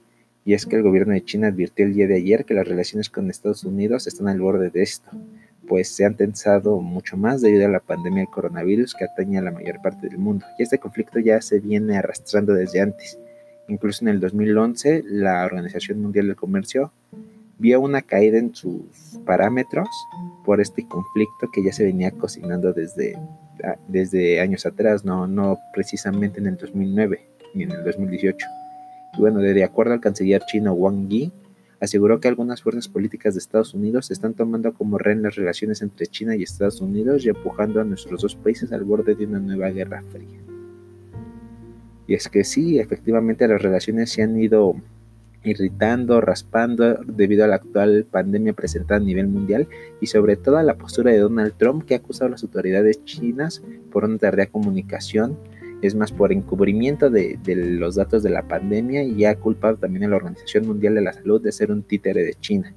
Y 0.45 0.55
es 0.55 0.65
que 0.65 0.77
el 0.77 0.83
gobierno 0.83 1.13
de 1.13 1.25
China 1.25 1.49
advirtió 1.49 1.85
el 1.85 1.93
día 1.93 2.07
de 2.07 2.17
ayer 2.17 2.45
que 2.45 2.55
las 2.55 2.67
relaciones 2.67 3.11
con 3.11 3.29
Estados 3.29 3.65
Unidos 3.65 4.07
están 4.07 4.29
al 4.29 4.41
borde 4.41 4.71
de 4.71 4.83
esto, 4.83 5.11
pues 5.67 5.89
se 5.89 6.05
han 6.05 6.15
tensado 6.15 6.81
mucho 6.81 7.17
más 7.17 7.43
debido 7.43 7.67
a 7.67 7.71
la 7.71 7.81
pandemia 7.81 8.21
del 8.21 8.31
coronavirus 8.31 8.95
que 8.95 9.05
atañe 9.05 9.39
a 9.39 9.43
la 9.43 9.51
mayor 9.51 9.83
parte 9.83 10.09
del 10.09 10.19
mundo. 10.19 10.47
Y 10.59 10.63
este 10.63 10.79
conflicto 10.79 11.19
ya 11.19 11.41
se 11.43 11.61
viene 11.61 11.99
arrastrando 11.99 12.55
desde 12.55 12.81
antes. 12.81 13.19
Incluso 13.69 14.05
en 14.05 14.09
el 14.09 14.21
2011, 14.21 15.03
la 15.05 15.45
Organización 15.45 16.01
Mundial 16.01 16.29
del 16.29 16.37
Comercio 16.37 16.93
vio 17.59 17.81
una 17.81 18.03
caída 18.03 18.39
en 18.39 18.55
sus 18.55 19.19
parámetros 19.27 19.89
por 20.45 20.61
este 20.61 20.87
conflicto 20.87 21.51
que 21.53 21.63
ya 21.63 21.73
se 21.73 21.85
venía 21.85 22.11
cocinando 22.13 22.73
desde, 22.73 23.19
desde 23.89 24.41
años 24.41 24.67
atrás, 24.67 25.05
no, 25.05 25.27
no 25.27 25.59
precisamente 25.73 26.41
en 26.41 26.47
el 26.47 26.57
2009 26.57 27.21
ni 27.55 27.65
en 27.65 27.73
el 27.73 27.85
2018. 27.85 28.47
Y 29.17 29.21
bueno, 29.21 29.41
de 29.41 29.65
acuerdo 29.65 29.95
al 29.95 30.01
canciller 30.01 30.43
chino 30.47 30.73
Wang 30.73 31.09
Yi, 31.09 31.33
aseguró 31.81 32.21
que 32.21 32.29
algunas 32.29 32.63
fuerzas 32.63 32.89
políticas 32.89 33.35
de 33.35 33.39
Estados 33.39 33.75
Unidos 33.75 34.11
están 34.11 34.35
tomando 34.35 34.73
como 34.75 34.99
rehén 34.99 35.23
las 35.23 35.37
relaciones 35.37 35.83
entre 35.83 36.07
China 36.07 36.37
y 36.37 36.43
Estados 36.43 36.81
Unidos 36.81 37.25
y 37.25 37.29
empujando 37.29 37.81
a 37.81 37.85
nuestros 37.85 38.23
dos 38.23 38.35
países 38.35 38.73
al 38.73 38.85
borde 38.85 39.15
de 39.15 39.27
una 39.27 39.39
nueva 39.39 39.71
guerra 39.71 40.03
fría. 40.11 40.41
Y 42.07 42.15
es 42.15 42.29
que 42.29 42.43
sí, 42.43 42.79
efectivamente 42.79 43.47
las 43.47 43.61
relaciones 43.61 44.11
se 44.11 44.23
han 44.23 44.41
ido 44.41 44.75
irritando, 45.45 46.21
raspando 46.21 46.99
debido 47.07 47.45
a 47.45 47.49
la 47.49 47.57
actual 47.57 48.07
pandemia 48.11 48.53
presentada 48.53 49.01
a 49.01 49.05
nivel 49.05 49.29
mundial 49.29 49.69
y 50.01 50.07
sobre 50.07 50.37
todo 50.37 50.59
a 50.59 50.63
la 50.63 50.77
postura 50.77 51.13
de 51.13 51.19
Donald 51.19 51.55
Trump 51.57 51.85
que 51.85 51.95
ha 51.95 51.99
acusado 51.99 52.27
a 52.27 52.31
las 52.31 52.43
autoridades 52.43 53.05
chinas 53.05 53.63
por 53.91 54.05
una 54.05 54.19
tardía 54.19 54.47
comunicación, 54.47 55.39
es 55.81 55.95
más 55.95 56.11
por 56.11 56.33
encubrimiento 56.33 57.09
de, 57.09 57.39
los 57.47 57.95
datos 57.95 58.23
de 58.23 58.31
la 58.31 58.49
pandemia 58.49 59.05
y 59.05 59.25
ha 59.25 59.39
culpado 59.39 59.77
también 59.77 60.05
a 60.05 60.09
la 60.09 60.17
Organización 60.17 60.67
Mundial 60.67 60.95
de 60.95 61.03
la 61.03 61.13
Salud 61.13 61.41
de 61.41 61.53
ser 61.53 61.71
un 61.71 61.83
títere 61.83 62.25
de 62.25 62.35
China. 62.35 62.75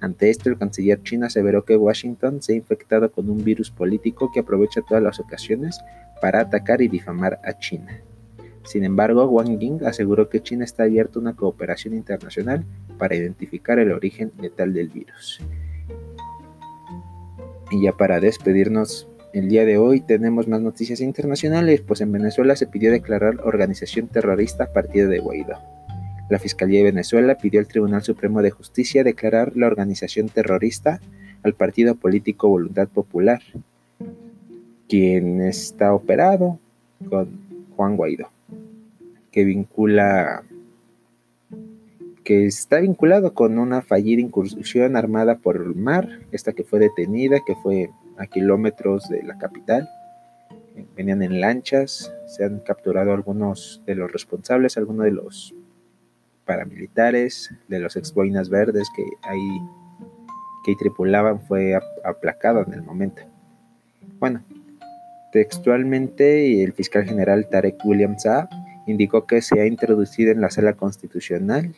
Ante 0.00 0.30
esto, 0.30 0.50
el 0.50 0.58
canciller 0.58 1.02
chino 1.02 1.26
aseveró 1.26 1.64
que 1.64 1.76
Washington 1.76 2.42
se 2.42 2.52
ha 2.52 2.56
infectado 2.56 3.10
con 3.10 3.28
un 3.30 3.42
virus 3.42 3.70
político 3.70 4.30
que 4.32 4.40
aprovecha 4.40 4.82
todas 4.86 5.02
las 5.02 5.18
ocasiones 5.18 5.80
para 6.20 6.40
atacar 6.40 6.82
y 6.82 6.88
difamar 6.88 7.40
a 7.42 7.58
China. 7.58 8.00
Sin 8.64 8.82
embargo, 8.82 9.26
Wang 9.26 9.58
Ying 9.58 9.84
aseguró 9.84 10.28
que 10.30 10.42
China 10.42 10.64
está 10.64 10.84
abierta 10.84 11.18
a 11.18 11.22
una 11.22 11.36
cooperación 11.36 11.94
internacional 11.94 12.64
para 12.98 13.14
identificar 13.14 13.78
el 13.78 13.92
origen 13.92 14.32
letal 14.40 14.72
del 14.72 14.88
virus. 14.88 15.40
Y 17.70 17.82
ya 17.82 17.92
para 17.92 18.20
despedirnos, 18.20 19.06
el 19.34 19.48
día 19.48 19.64
de 19.66 19.76
hoy 19.76 20.00
tenemos 20.00 20.48
más 20.48 20.60
noticias 20.60 21.00
internacionales, 21.00 21.82
pues 21.82 22.00
en 22.00 22.12
Venezuela 22.12 22.56
se 22.56 22.66
pidió 22.66 22.90
declarar 22.90 23.40
organización 23.44 24.08
terrorista 24.08 24.72
partido 24.72 25.08
de 25.08 25.18
Guaidó. 25.18 25.58
La 26.30 26.38
Fiscalía 26.38 26.78
de 26.78 26.84
Venezuela 26.84 27.34
pidió 27.34 27.60
al 27.60 27.66
Tribunal 27.66 28.02
Supremo 28.02 28.40
de 28.40 28.50
Justicia 28.50 29.04
declarar 29.04 29.56
la 29.56 29.66
organización 29.66 30.30
terrorista 30.30 31.00
al 31.42 31.52
partido 31.52 31.96
político 31.96 32.48
Voluntad 32.48 32.88
Popular, 32.88 33.42
quien 34.88 35.42
está 35.42 35.92
operado 35.92 36.58
con 37.10 37.28
Juan 37.76 37.96
Guaidó 37.96 38.33
que 39.34 39.44
vincula 39.44 40.44
que 42.22 42.46
está 42.46 42.78
vinculado 42.78 43.34
con 43.34 43.58
una 43.58 43.82
fallida 43.82 44.22
incursión 44.22 44.94
armada 44.96 45.38
por 45.38 45.56
el 45.56 45.74
mar, 45.74 46.20
esta 46.30 46.52
que 46.52 46.62
fue 46.62 46.78
detenida, 46.78 47.40
que 47.44 47.56
fue 47.56 47.90
a 48.16 48.28
kilómetros 48.28 49.08
de 49.08 49.24
la 49.24 49.36
capital. 49.36 49.88
Venían 50.96 51.20
en 51.24 51.40
lanchas, 51.40 52.14
se 52.26 52.44
han 52.44 52.60
capturado 52.60 53.12
algunos 53.12 53.82
de 53.86 53.96
los 53.96 54.12
responsables, 54.12 54.78
algunos 54.78 55.04
de 55.04 55.10
los 55.10 55.52
paramilitares, 56.44 57.52
de 57.66 57.80
los 57.80 57.96
ex 57.96 58.14
boinas 58.14 58.48
verdes 58.48 58.88
que 58.94 59.02
ahí, 59.22 59.60
que 60.64 60.76
tripulaban, 60.78 61.40
fue 61.40 61.74
aplacado 62.04 62.64
en 62.64 62.72
el 62.72 62.82
momento. 62.82 63.22
Bueno, 64.20 64.44
textualmente 65.32 66.62
el 66.62 66.72
fiscal 66.72 67.04
general 67.04 67.48
Tarek 67.48 67.84
William 67.84 68.16
Saab 68.16 68.48
indicó 68.86 69.26
que 69.26 69.40
se 69.40 69.60
ha 69.60 69.66
introducido 69.66 70.32
en 70.32 70.40
la 70.40 70.50
sala 70.50 70.74
constitucional 70.74 71.74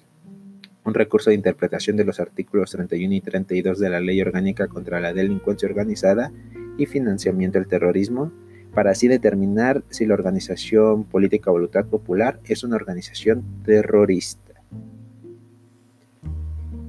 un 0.84 0.94
recurso 0.94 1.30
de 1.30 1.36
interpretación 1.36 1.96
de 1.96 2.04
los 2.04 2.20
artículos 2.20 2.70
31 2.70 3.14
y 3.14 3.20
32 3.20 3.78
de 3.80 3.90
la 3.90 4.00
Ley 4.00 4.20
Orgánica 4.20 4.68
contra 4.68 5.00
la 5.00 5.12
Delincuencia 5.12 5.68
Organizada 5.68 6.32
y 6.78 6.86
Financiamiento 6.86 7.58
del 7.58 7.66
Terrorismo, 7.66 8.30
para 8.72 8.92
así 8.92 9.08
determinar 9.08 9.82
si 9.88 10.06
la 10.06 10.14
organización 10.14 11.04
política 11.04 11.50
Voluntad 11.50 11.86
Popular 11.86 12.38
es 12.44 12.62
una 12.62 12.76
organización 12.76 13.42
terrorista. 13.64 14.62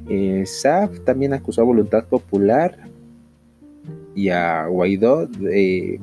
Eh, 0.10 0.44
también 1.04 1.34
acusó 1.34 1.62
a 1.62 1.66
Voluntad 1.66 2.06
Popular 2.06 2.78
y 4.14 4.30
a 4.30 4.68
Guaidó 4.68 5.26
de, 5.26 6.00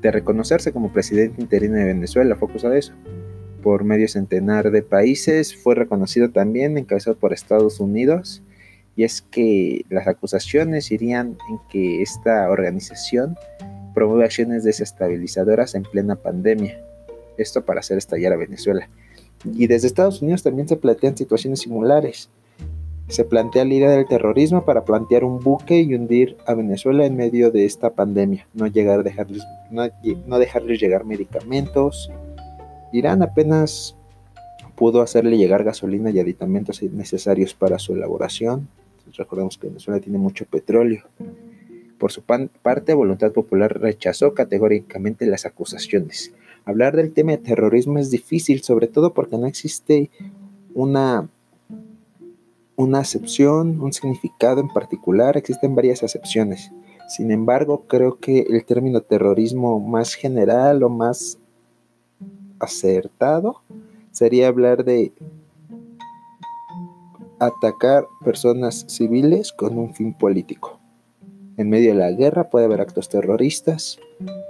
de 0.00 0.10
reconocerse 0.10 0.72
como 0.72 0.92
presidente 0.92 1.40
interino 1.40 1.76
de 1.76 1.84
Venezuela, 1.84 2.34
fue 2.34 2.48
acusado 2.48 2.72
de 2.72 2.80
eso 2.80 2.94
por 3.62 3.84
medio 3.84 4.08
centenar 4.08 4.70
de 4.70 4.82
países, 4.82 5.56
fue 5.56 5.74
reconocido 5.74 6.30
también, 6.30 6.76
encabezado 6.76 7.16
por 7.16 7.32
Estados 7.32 7.80
Unidos, 7.80 8.42
y 8.96 9.04
es 9.04 9.22
que 9.22 9.86
las 9.88 10.06
acusaciones 10.06 10.90
irían 10.90 11.38
en 11.48 11.58
que 11.70 12.02
esta 12.02 12.50
organización 12.50 13.36
promueve 13.94 14.24
acciones 14.24 14.64
desestabilizadoras 14.64 15.74
en 15.74 15.84
plena 15.84 16.16
pandemia, 16.16 16.78
esto 17.38 17.64
para 17.64 17.80
hacer 17.80 17.98
estallar 17.98 18.32
a 18.32 18.36
Venezuela. 18.36 18.88
Y 19.44 19.66
desde 19.66 19.86
Estados 19.86 20.22
Unidos 20.22 20.42
también 20.42 20.68
se 20.68 20.76
plantean 20.76 21.16
situaciones 21.16 21.60
similares. 21.60 22.28
Se 23.08 23.24
plantea 23.24 23.64
la 23.64 23.74
idea 23.74 23.90
del 23.90 24.06
terrorismo 24.06 24.64
para 24.64 24.84
plantear 24.84 25.24
un 25.24 25.40
buque 25.40 25.80
y 25.80 25.94
hundir 25.94 26.36
a 26.46 26.54
Venezuela 26.54 27.04
en 27.04 27.16
medio 27.16 27.50
de 27.50 27.64
esta 27.64 27.90
pandemia, 27.90 28.46
no, 28.54 28.66
llegar, 28.66 29.02
dejarles, 29.02 29.42
no, 29.70 29.88
no 30.26 30.38
dejarles 30.38 30.80
llegar 30.80 31.04
medicamentos, 31.04 32.10
Irán 32.92 33.22
apenas 33.22 33.96
pudo 34.76 35.00
hacerle 35.00 35.36
llegar 35.36 35.64
gasolina 35.64 36.10
y 36.10 36.20
aditamentos 36.20 36.82
necesarios 36.82 37.54
para 37.54 37.78
su 37.78 37.94
elaboración. 37.94 38.68
Recordemos 39.16 39.58
que 39.58 39.68
Venezuela 39.68 40.00
tiene 40.00 40.18
mucho 40.18 40.44
petróleo. 40.46 41.04
Por 41.98 42.10
su 42.10 42.22
parte, 42.22 42.94
Voluntad 42.94 43.32
Popular 43.32 43.80
rechazó 43.80 44.34
categóricamente 44.34 45.26
las 45.26 45.46
acusaciones. 45.46 46.32
Hablar 46.64 46.96
del 46.96 47.12
tema 47.12 47.32
de 47.32 47.38
terrorismo 47.38 47.98
es 47.98 48.10
difícil, 48.10 48.62
sobre 48.62 48.86
todo 48.88 49.12
porque 49.12 49.38
no 49.38 49.46
existe 49.46 50.10
una, 50.74 51.28
una 52.76 52.98
acepción, 52.98 53.80
un 53.80 53.92
significado 53.92 54.60
en 54.60 54.68
particular, 54.68 55.36
existen 55.36 55.74
varias 55.74 56.02
acepciones. 56.02 56.72
Sin 57.08 57.30
embargo, 57.30 57.84
creo 57.86 58.18
que 58.18 58.40
el 58.48 58.64
término 58.64 59.02
terrorismo 59.02 59.78
más 59.80 60.14
general 60.14 60.82
o 60.82 60.88
más 60.88 61.38
acertado 62.62 63.62
sería 64.12 64.48
hablar 64.48 64.84
de 64.84 65.12
atacar 67.40 68.06
personas 68.24 68.84
civiles 68.88 69.52
con 69.52 69.76
un 69.76 69.92
fin 69.94 70.14
político. 70.14 70.78
En 71.56 71.68
medio 71.68 71.90
de 71.90 71.98
la 71.98 72.12
guerra 72.12 72.50
puede 72.50 72.66
haber 72.66 72.80
actos 72.80 73.08
terroristas. 73.08 73.98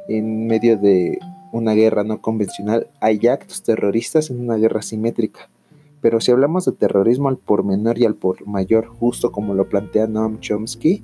En 0.09 0.46
medio 0.46 0.77
de 0.77 1.18
una 1.53 1.72
guerra 1.72 2.05
no 2.05 2.20
convencional 2.20 2.88
hay 3.01 3.27
actos 3.27 3.62
terroristas 3.62 4.31
en 4.31 4.40
una 4.40 4.57
guerra 4.57 4.83
simétrica. 4.83 5.48
Pero 6.01 6.20
si 6.20 6.33
hablamos 6.33 6.66
de 6.66 6.72
terrorismo 6.72 7.29
al 7.29 7.38
por 7.38 7.64
menor 7.64 7.98
y 7.98 8.05
al 8.05 8.14
por 8.14 8.46
mayor, 8.46 8.87
justo 8.87 9.33
como 9.33 9.55
lo 9.55 9.68
plantea 9.68 10.07
Noam 10.07 10.40
Chomsky, 10.40 11.03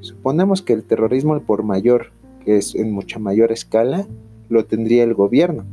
suponemos 0.00 0.62
que 0.62 0.72
el 0.72 0.84
terrorismo 0.84 1.34
al 1.34 1.42
por 1.42 1.62
mayor, 1.62 2.12
que 2.44 2.56
es 2.56 2.74
en 2.74 2.90
mucha 2.92 3.18
mayor 3.18 3.52
escala, 3.52 4.06
lo 4.48 4.64
tendría 4.64 5.04
el 5.04 5.14
gobierno 5.14 5.64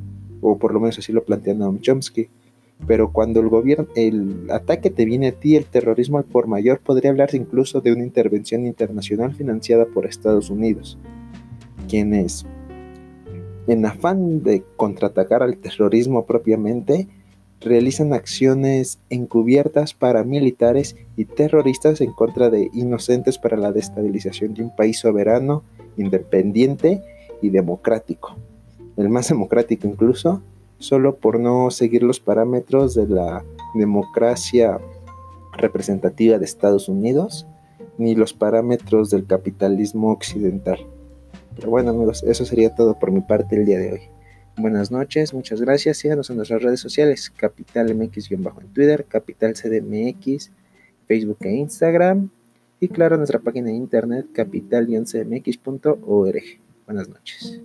o 0.41 0.57
por 0.57 0.73
lo 0.73 0.79
menos 0.79 0.97
así 0.99 1.11
lo 1.13 1.23
plantea 1.23 1.53
Noam 1.53 1.79
Chomsky. 1.79 2.29
pero 2.87 3.11
cuando 3.11 3.39
el 3.39 3.47
gobierno, 3.47 3.87
el 3.95 4.49
ataque 4.49 4.89
te 4.89 5.05
viene 5.05 5.27
a 5.27 5.31
ti, 5.33 5.55
el 5.55 5.65
terrorismo 5.65 6.17
al 6.17 6.23
por 6.23 6.47
mayor, 6.47 6.79
podría 6.79 7.11
hablarse 7.11 7.37
incluso 7.37 7.79
de 7.79 7.93
una 7.93 8.03
intervención 8.03 8.65
internacional 8.65 9.35
financiada 9.35 9.85
por 9.85 10.07
Estados 10.07 10.49
Unidos, 10.49 10.97
quienes, 11.87 12.45
en 13.67 13.85
afán 13.85 14.41
de 14.41 14.63
contraatacar 14.77 15.43
al 15.43 15.57
terrorismo 15.57 16.25
propiamente, 16.25 17.07
realizan 17.61 18.13
acciones 18.13 18.99
encubiertas 19.09 19.93
paramilitares 19.93 20.95
y 21.15 21.25
terroristas 21.25 22.01
en 22.01 22.11
contra 22.11 22.49
de 22.49 22.69
inocentes 22.73 23.37
para 23.37 23.57
la 23.57 23.71
destabilización 23.71 24.55
de 24.55 24.63
un 24.63 24.75
país 24.75 24.97
soberano, 24.99 25.63
independiente 25.97 27.01
y 27.41 27.49
democrático. 27.49 28.35
El 28.97 29.09
más 29.09 29.29
democrático 29.29 29.87
incluso, 29.87 30.41
solo 30.79 31.15
por 31.15 31.39
no 31.39 31.71
seguir 31.71 32.03
los 32.03 32.19
parámetros 32.19 32.95
de 32.95 33.07
la 33.07 33.43
democracia 33.75 34.79
representativa 35.53 36.37
de 36.37 36.45
Estados 36.45 36.89
Unidos 36.89 37.45
ni 37.97 38.15
los 38.15 38.33
parámetros 38.33 39.09
del 39.09 39.25
capitalismo 39.25 40.11
occidental. 40.11 40.79
Pero 41.55 41.69
bueno 41.69 41.91
amigos, 41.91 42.23
eso 42.23 42.45
sería 42.45 42.73
todo 42.73 42.97
por 42.97 43.11
mi 43.11 43.21
parte 43.21 43.55
el 43.55 43.65
día 43.65 43.77
de 43.77 43.93
hoy. 43.93 44.01
Buenas 44.57 44.91
noches, 44.91 45.33
muchas 45.33 45.61
gracias. 45.61 45.97
Síganos 45.97 46.29
en 46.29 46.37
nuestras 46.37 46.61
redes 46.61 46.79
sociales, 46.79 47.29
Capital 47.29 47.93
MX-en 47.95 48.43
Twitter, 48.73 49.05
Capital 49.05 49.53
CDMX, 49.53 50.51
Facebook 51.07 51.37
e 51.41 51.53
Instagram. 51.53 52.29
Y 52.79 52.87
claro, 52.87 53.17
nuestra 53.17 53.39
página 53.39 53.67
de 53.67 53.75
internet 53.75 54.27
capital-cmx.org. 54.33 56.43
Buenas 56.85 57.09
noches. 57.09 57.61